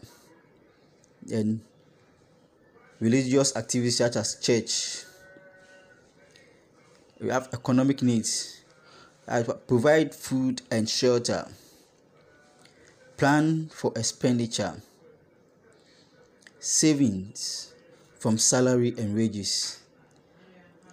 and 1.31 1.61
religious 3.01 3.55
activities 3.57 3.97
such 3.97 4.15
as 4.15 4.35
church. 4.35 5.03
We 7.19 7.29
have 7.29 7.49
economic 7.51 8.01
needs, 8.01 8.61
provide 9.67 10.15
food 10.15 10.61
and 10.71 10.87
shelter, 10.87 11.47
plan 13.17 13.69
for 13.73 13.91
expenditure, 13.95 14.81
savings 16.59 17.73
from 18.19 18.37
salary 18.37 18.93
and 18.97 19.15
wages 19.15 19.81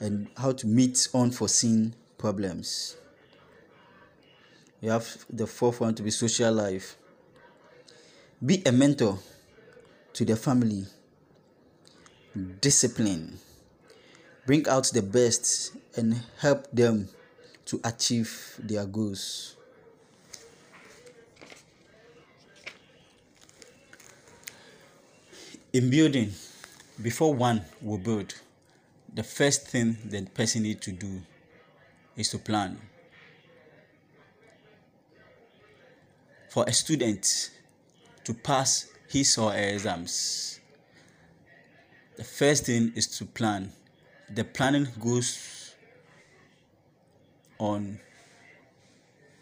and 0.01 0.29
how 0.37 0.53
to 0.53 0.67
meet 0.67 1.09
unforeseen 1.15 1.95
problems. 2.17 2.97
You 4.81 4.91
have 4.91 5.27
the 5.29 5.47
fourth 5.47 5.81
one 5.81 5.95
to 5.97 6.03
be 6.03 6.11
social 6.11 6.53
life. 6.53 6.97
Be 8.45 8.63
a 8.65 8.73
mentor 8.73 9.19
to 10.13 10.25
the 10.25 10.37
family. 10.37 10.87
Discipline. 12.61 13.39
Bring 14.47 14.69
out 14.69 14.91
the 14.93 15.03
best 15.03 15.73
and 15.97 16.23
help 16.39 16.71
them 16.73 17.09
to 17.67 17.81
achieve 17.85 18.55
their 18.59 18.87
goals. 18.87 19.57
In 25.73 25.91
building, 25.91 26.33
before 27.03 27.35
one 27.35 27.63
will 27.83 27.99
build, 27.99 28.35
the 29.13 29.23
first 29.23 29.69
thing 29.69 29.99
the 30.05 30.23
person 30.23 30.63
needs 30.63 30.81
to 30.87 30.93
do 30.93 31.21
is 32.17 32.31
to 32.31 32.39
plan. 32.39 32.79
For 36.49 36.65
a 36.67 36.73
student 36.73 37.51
to 38.25 38.33
pass 38.33 38.87
his 39.09 39.37
or 39.37 39.53
her 39.53 39.69
exams, 39.69 40.61
the 42.19 42.25
first 42.25 42.67
thing 42.67 42.93
is 42.97 43.07
to 43.07 43.25
plan. 43.25 43.73
The 44.29 44.43
planning 44.43 44.89
goes 45.01 45.73
on 47.59 48.01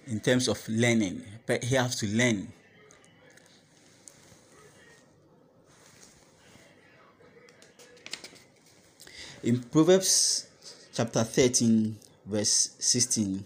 in 0.07 0.20
terms 0.20 0.47
of 0.47 0.62
learning, 0.68 1.22
but 1.47 1.64
he 1.64 1.74
has 1.74 1.97
to 1.97 2.07
learn. 2.07 2.53
In 9.43 9.62
Proverbs 9.62 10.47
chapter 10.93 11.24
13, 11.24 11.97
verse 12.27 12.77
16, 12.79 13.43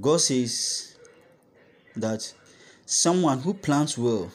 God 0.00 0.20
says 0.22 0.96
that 1.96 2.32
someone 2.86 3.40
who 3.40 3.52
plans 3.52 3.98
well 3.98 4.30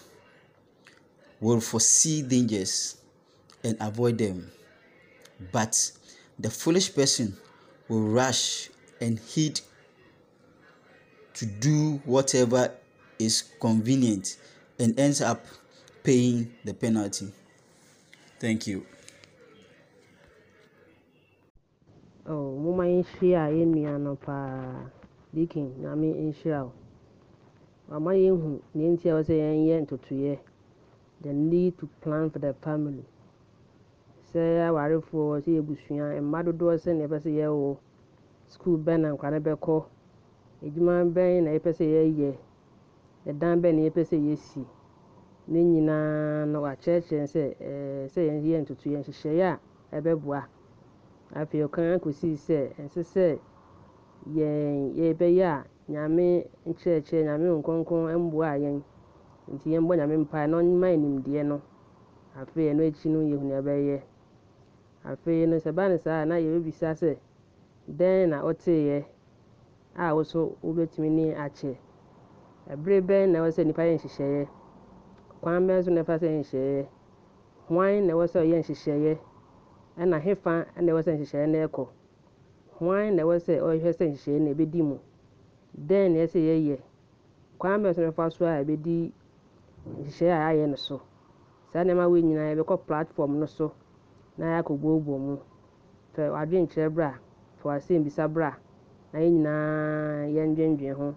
will 1.44 1.60
foresee 1.60 2.22
dangers 2.22 2.96
and 3.66 3.76
avoid 3.82 4.18
them, 4.18 4.50
but 5.52 5.91
the 6.39 6.50
foolish 6.50 6.96
person 6.96 7.36
will 7.89 8.02
rush 8.08 8.70
and 9.02 9.20
heed 9.20 9.60
to 11.34 11.46
do 11.46 12.02
whatever 12.06 12.72
is 13.20 13.44
convenient 13.60 14.38
and 14.80 14.98
ends 14.98 15.20
up 15.22 15.46
paying 16.04 16.50
the 16.64 16.74
penalty. 16.74 17.28
Thank 18.39 18.66
you. 18.68 18.86
Oh, 22.26 22.56
moma 22.58 22.86
yɛnhyia 22.88 23.48
a 23.48 23.52
yɛn 23.52 23.76
nua 23.76 24.00
no 24.00 24.16
paa 24.16 24.89
dikin 25.36 25.76
nyame 25.82 26.08
nhyira 26.16 26.64
wo 26.64 26.72
wama 27.89 28.12
yɛnhu 28.16 28.62
nea 28.74 28.89
nti 28.96 29.10
a 29.10 29.14
ɛwɔ 29.14 29.24
sɛ 29.28 29.34
yɛnyɛ 29.44 29.82
ntotoyɛ 29.84 30.39
the 31.24 31.34
need 31.34 31.78
to 31.80 31.88
plan 32.01 32.30
for 32.30 32.39
the 32.39 32.53
family. 32.61 33.05
Sɛ 34.34 34.67
awarefoɔ 34.67 35.41
sɛ 35.43 35.51
yɛbusua 35.57 36.21
mma 36.21 36.43
dodoɔ 36.43 36.78
sɛnea 36.78 37.07
ɛpɛ 37.07 37.17
sɛ 37.24 37.32
yɛwɔ 37.39 37.78
school 38.47 38.78
bɛn 38.78 38.99
na 39.01 39.11
nkwa 39.15 39.32
no 39.32 39.39
bɛkɔ. 39.39 39.86
Adwuma 40.63 41.03
bɛn 41.13 41.43
na 41.43 41.51
yɛpɛ 41.51 41.71
sɛ 41.74 41.86
yɛyɛ. 41.86 42.36
Ɛdan 43.28 43.61
bɛn 43.61 43.76
na 43.76 43.82
yɛpɛ 43.89 44.03
sɛ 44.05 44.17
yɛsi. 44.19 44.65
Ne 45.47 45.63
nyinaa 45.63 46.45
no 46.47 46.61
wakyerɛkyerɛ 46.61 47.26
sɛ 47.28 47.55
ɛɛ 47.59 48.07
sɛ 48.09 48.19
yɛnyɛ 48.28 48.61
ntotoyɛ 48.63 48.97
nhyehyɛeɛ 48.99 49.59
a 49.91 50.01
ɛbɛboa. 50.01 50.43
Afei 51.36 51.63
ɔkan 51.65 51.95
akɔsii 51.99 52.36
sɛ 52.38 52.74
ɛnsɛ 52.80 53.01
sɛ 53.03 53.39
yɛn 54.36 54.93
yɛbɛyɛ 54.95 55.43
a 55.45 55.65
nyame 55.91 56.47
nkyerɛkyerɛ 56.67 57.24
nyame 57.26 57.47
nkronkron 57.59 58.17
mboa 58.28 58.57
yɛn 58.59 58.82
nti 59.52 59.70
yɛmbɔ 59.74 59.96
nyame 59.98 60.16
mpae 60.24 60.48
na 60.48 60.58
yɛn 60.62 61.02
nimdeɛ 61.02 61.44
no. 61.46 61.62
Afei 62.36 62.70
ɛno 62.72 62.82
akyi 62.88 63.10
no 63.12 63.20
yɛhu 63.22 63.44
nea 63.46 63.62
ɛbɛyɛ. 63.62 64.02
Afei 65.06 65.46
no 65.48 65.58
sɛ 65.60 65.70
ɛba 65.72 65.89
no 65.89 65.98
saa 65.98 66.26
na 66.26 66.36
yɛbɛbisa 66.36 66.96
sɛ 66.96 67.18
dɛn 67.88 68.30
na 68.30 68.41
woteeɛ 68.44 69.06
a 69.96 70.16
wo 70.16 70.24
so 70.24 70.58
wobɛtumi 70.64 71.10
ne 71.12 71.34
akyɛ? 71.36 71.78
Ɛberɛ 72.72 73.02
bɛn 73.06 73.30
na 73.32 73.39
ɛwɔ 73.39 73.50
sɛ 73.52 73.64
nnipa 73.64 73.84
yɛ 73.84 73.94
nhyehyɛeɛ? 74.00 74.48
Kwan 75.41 75.68
bɛn 75.68 75.84
so 75.84 75.91
na 75.91 76.02
ɛfa 76.04 76.18
sɛ 76.20 76.28
nhyehyɛeɛ? 76.30 76.88
Hwan 77.68 78.08
na 78.08 78.14
ɛwɔ 78.14 78.26
sɛ 78.28 78.39
ɔyɛ 78.41 78.58
nhyehyɛeɛ? 78.64 79.18
Ɛna 79.98 80.20
hefa 80.22 80.66
na 80.82 80.91
ɛwɔ 80.94 81.02
sɛ 81.06 81.12
nhyehyɛeɛ 81.18 81.48
no 81.50 81.68
ɛkɔ? 81.68 81.88
Hwan 82.80 83.16
na 83.16 83.24
ɛwɔ 83.24 83.36
sɛ 83.46 83.54
ɔhwɛ 83.62 83.91
sɛ 83.94 84.06
nhyehyɛeɛ 84.10 84.39
no 84.41 84.54
ɛbɛdi 84.54 84.82
mu? 84.84 84.98
Dɛn 85.78 86.12
na 86.14 86.20
ɛsɛ 86.26 86.39
yɛyɛ? 86.50 86.78
Kwan 87.60 87.84
bɛn 87.84 87.94
so 87.96 88.02
na 88.02 88.10
ɛfa 88.12 88.32
so 88.32 88.46
a 88.46 88.64
ɛbɛdi 88.64 89.12
nhyehyɛeɛ 89.86 90.36
a 90.42 90.48
ayɛ 90.50 90.66
no 90.70 90.76
so. 90.76 91.02
Saa 91.72 91.84
nneɛma 91.84 92.10
wei 92.12 92.22
nyinaa 92.24 92.50
yɛbɛkɔ 92.56 92.76
platform 92.88 93.40
no 93.40 93.46
so? 93.46 93.74
Na 94.38 94.46
yɛakɔboaboa 94.62 95.18
mu. 95.26 95.38
Fɛ 96.14 96.24
w'adwenkyerɛ 96.34 96.90
berɛ 96.96 97.08
a 97.14 97.20
fɛ 97.60 97.64
w'asɛmmisa 97.70 98.24
berɛ 98.34 98.48
a 98.52 98.58
na 99.14 99.20
yɛn 99.20 99.34
nyinaa 99.34 100.28
yɛndwendwen 100.36 100.96
ho. 100.96 101.16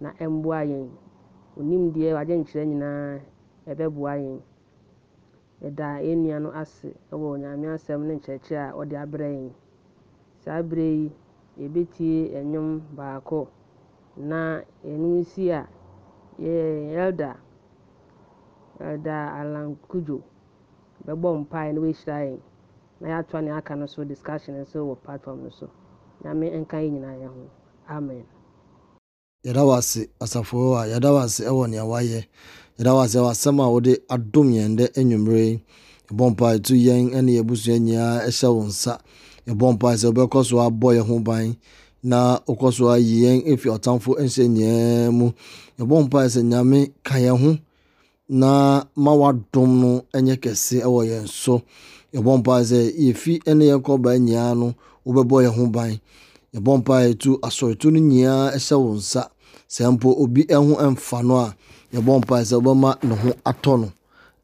Na 0.00 0.10
ɛmboa 0.24 0.60
yɛn 0.70 0.88
onimdeɛ 1.58 2.12
w'adwenkyerɛ 2.16 2.64
nyinaa 2.66 3.20
ɛbɛboa 3.70 4.12
yɛn 4.24 4.40
yɛda 5.62 5.88
yɛn 6.06 6.18
nua 6.22 6.38
no 6.40 6.50
ase 6.52 6.88
wɔ 7.10 7.38
nyame 7.38 7.66
asɛm 7.74 8.00
ne 8.06 8.14
nkyerɛkyerɛ 8.16 8.68
a 8.70 8.72
ɔde 8.80 8.94
abrɛ 9.02 9.28
yɛn 9.36 9.52
saa 10.42 10.62
berɛ 10.62 10.86
yi 11.00 11.12
yɛbɛtie 11.58 12.32
nnwom 12.44 12.80
baako. 12.96 13.48
Na 14.16 14.60
ɛno 14.84 15.20
nsi 15.20 15.50
a 15.50 15.68
yɛ 16.38 16.56
elda 18.80 18.92
elda 18.94 19.16
alankudwo 19.40 20.20
bɛbɔ 21.06 21.28
mpae 21.40 21.72
na 21.72 21.80
wɔahyira 21.80 22.18
yɛn. 22.28 22.40
Na 23.00 23.08
yɛatoa 23.08 23.44
ne 23.44 23.50
aka 23.50 23.76
no 23.76 23.86
so 23.86 24.04
discussion 24.04 24.54
nso 24.54 24.78
wɔ 24.80 24.96
platform 25.04 25.44
no 25.44 25.50
so. 25.50 25.68
Nyame 26.24 26.50
nka 26.60 26.76
yɛn 26.80 26.92
nyinaa 26.92 27.16
yɛ 27.20 27.26
ho. 27.28 27.50
Amen. 27.88 28.24
Yɛda 29.44 29.66
wo 29.66 29.72
ase 29.74 30.08
a 30.20 30.26
yɛda 30.26 31.12
wo 31.12 31.20
ɛwɔ 31.20 31.70
nea 31.70 31.84
wayɛ 31.84 32.24
yɛda 32.78 32.92
wo 32.94 33.04
ɛwɔ 33.04 33.30
asɛm 33.30 33.60
a 33.60 33.70
wode 33.70 33.92
adom 34.08 34.48
yɛn 34.52 34.76
dɛ 34.78 34.86
anwummere 34.96 35.44
yi. 35.46 35.62
Yɛbɔ 36.10 36.30
mpae 36.34 36.58
to 36.62 36.74
yɛn 36.74 37.22
ne 37.22 37.32
yɛabusua 37.38 37.78
nyinaa 37.78 38.26
ɛhyɛ 38.26 38.48
wo 38.54 38.62
nsa. 38.64 38.98
Yɛbɔ 39.46 39.72
mpae 39.76 39.96
sɛ 39.96 40.06
wobɛkɔ 40.12 40.44
so 40.44 40.56
abɔ 40.56 40.94
yɛn 40.96 41.06
ho 41.06 41.18
ban 41.20 41.56
na 42.02 42.38
wokɔ 42.46 42.72
so 42.72 42.84
ayi 42.88 43.22
yɛn 43.24 43.44
ɛfi 43.46 43.68
ɔtamfo 43.78 44.16
nhyɛ 44.18 44.48
nyinaa 44.48 45.10
mu. 45.12 45.32
Yɛbɔ 45.78 46.08
mpae 46.08 46.26
sɛ 46.28 46.42
nyame 46.42 46.92
ka 47.04 47.16
yɛn 47.16 47.36
ho. 47.38 47.58
Na 48.28 48.84
ma 48.96 49.12
wadom 49.20 49.70
no 49.80 49.90
nyɛ 50.24 50.36
kɛse 50.42 50.76
ɛwɔ 50.86 51.00
yɛn 51.10 51.26
so. 51.28 51.62
Yɛbɔ 52.14 52.32
mpae 52.38 52.62
sɛ 52.70 52.78
yɛfi 53.04 53.32
ne 53.56 53.64
yɛn 53.70 53.82
kɔbaa 53.86 54.16
nyinaa 54.18 54.54
no 54.60 54.74
wobɛbɔ 55.06 55.36
yɛn 55.44 55.54
ho 55.56 55.66
ban. 55.66 56.00
Yɛbɔ 56.54 56.72
mpae 56.80 57.14
tu 57.18 57.38
asɔreto 57.46 57.90
no 57.92 58.00
nyinaa 58.00 58.50
ɛhyɛ 58.56 58.76
wo 58.82 58.94
nsa. 58.94 59.30
Sɛ 59.68 59.84
mpo 59.92 60.08
obi 60.22 60.46
ho 60.50 60.62
mfa 60.90 61.22
no 61.24 61.36
a 61.38 61.54
yɛbɔ 61.94 62.20
mpae 62.22 62.42
sɛ 62.44 62.54
wobɛma 62.60 62.98
ne 63.04 63.14
ho 63.14 63.30
atɔ 63.44 63.80
no 63.80 63.92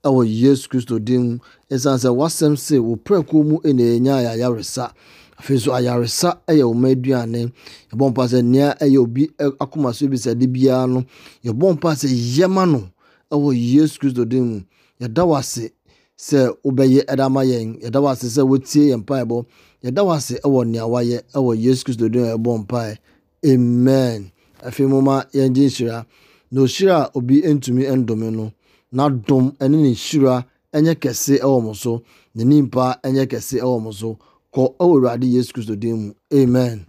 ɛwɔ 0.05 0.26
yesu 0.41 0.68
kristo 0.68 0.99
din 0.99 1.22
mu. 1.22 1.39
Ɛsiane 1.70 1.99
sɛ 1.99 2.11
wasɛm 2.14 2.57
se 2.59 2.78
wo 2.78 2.97
prɛko 2.97 3.45
mu 3.45 3.59
ɛna 3.64 3.83
ɛnya 3.99 4.14
ayaresa 4.35 4.93
afei 5.39 5.57
nso 5.57 5.72
ayaresa 5.74 6.39
ɛyɛ 6.47 6.62
wo 6.62 6.74
aduane 6.89 7.51
yɛbɔ 7.91 8.11
mpae 8.11 8.26
sɛ 8.28 8.43
nea 8.45 8.76
ɛyɛ 8.78 8.99
obi 8.99 9.30
akoma 9.59 9.93
so 9.93 10.07
bisade 10.07 10.47
biara 10.47 10.87
no 10.87 11.05
yɛbɔ 11.45 11.74
mpae 11.74 11.95
sɛ 11.97 12.09
yɛma 12.39 12.70
no 12.70 12.89
ɛwɔ 13.33 13.51
yesu 13.74 13.99
kristo 14.01 14.24
din 14.28 14.45
mu. 14.45 14.61
Yɛda 15.01 15.22
wo 15.26 15.35
ase 15.37 15.70
sɛ 16.18 16.41
wobɛyɛ 16.64 17.01
ɛda 17.12 17.24
ama 17.26 17.41
yɛn. 17.45 17.80
Yɛda 17.83 17.99
wo 18.03 18.09
ase 18.09 18.26
sɛ 18.28 18.43
wotie 18.47 18.91
yɛn 18.91 19.01
mpaebɔ. 19.05 19.45
Yɛda 19.85 20.05
wo 20.05 20.12
ase 20.12 20.35
ɛwɔ 20.45 20.66
nea 20.68 20.85
wayɛ 20.87 21.18
ɛwɔ 21.35 21.51
yesu 21.59 21.85
kristo 21.85 22.09
din 22.12 22.24
a 22.24 22.37
yɛbɔ 22.37 22.59
mpae. 22.66 22.99
Amen. 23.45 24.30
Afei 24.62 24.87
mu 24.89 25.01
ma 25.03 25.22
yɛngye 25.33 25.66
nhyira. 25.66 26.07
Na 26.51 26.61
ohyira 26.61 26.97
a 27.07 27.11
obi 27.14 27.43
ntumi 27.43 27.85
ndome 27.97 28.30
no 28.30 28.53
n'adom 28.95 29.57
ne 29.61 29.68
ne 29.68 29.91
nhyira 29.93 30.45
nyɛ 30.74 30.95
kɛse 30.95 31.41
wɔ 31.41 31.62
mo 31.62 31.72
so. 31.74 32.03
Ne 32.35 32.45
nimpa 32.45 33.01
nyɛ 33.05 33.26
kɛse 33.26 33.61
wɔ 33.61 33.83
mo 33.83 33.91
so. 33.91 34.18
Kɔ 34.55 34.61
wɔ 34.61 34.76
awurade 34.78 35.24
yesu 35.24 35.53
kristo 35.53 35.74
din 35.78 35.97
mu. 35.97 36.12
Amen. 36.33 36.87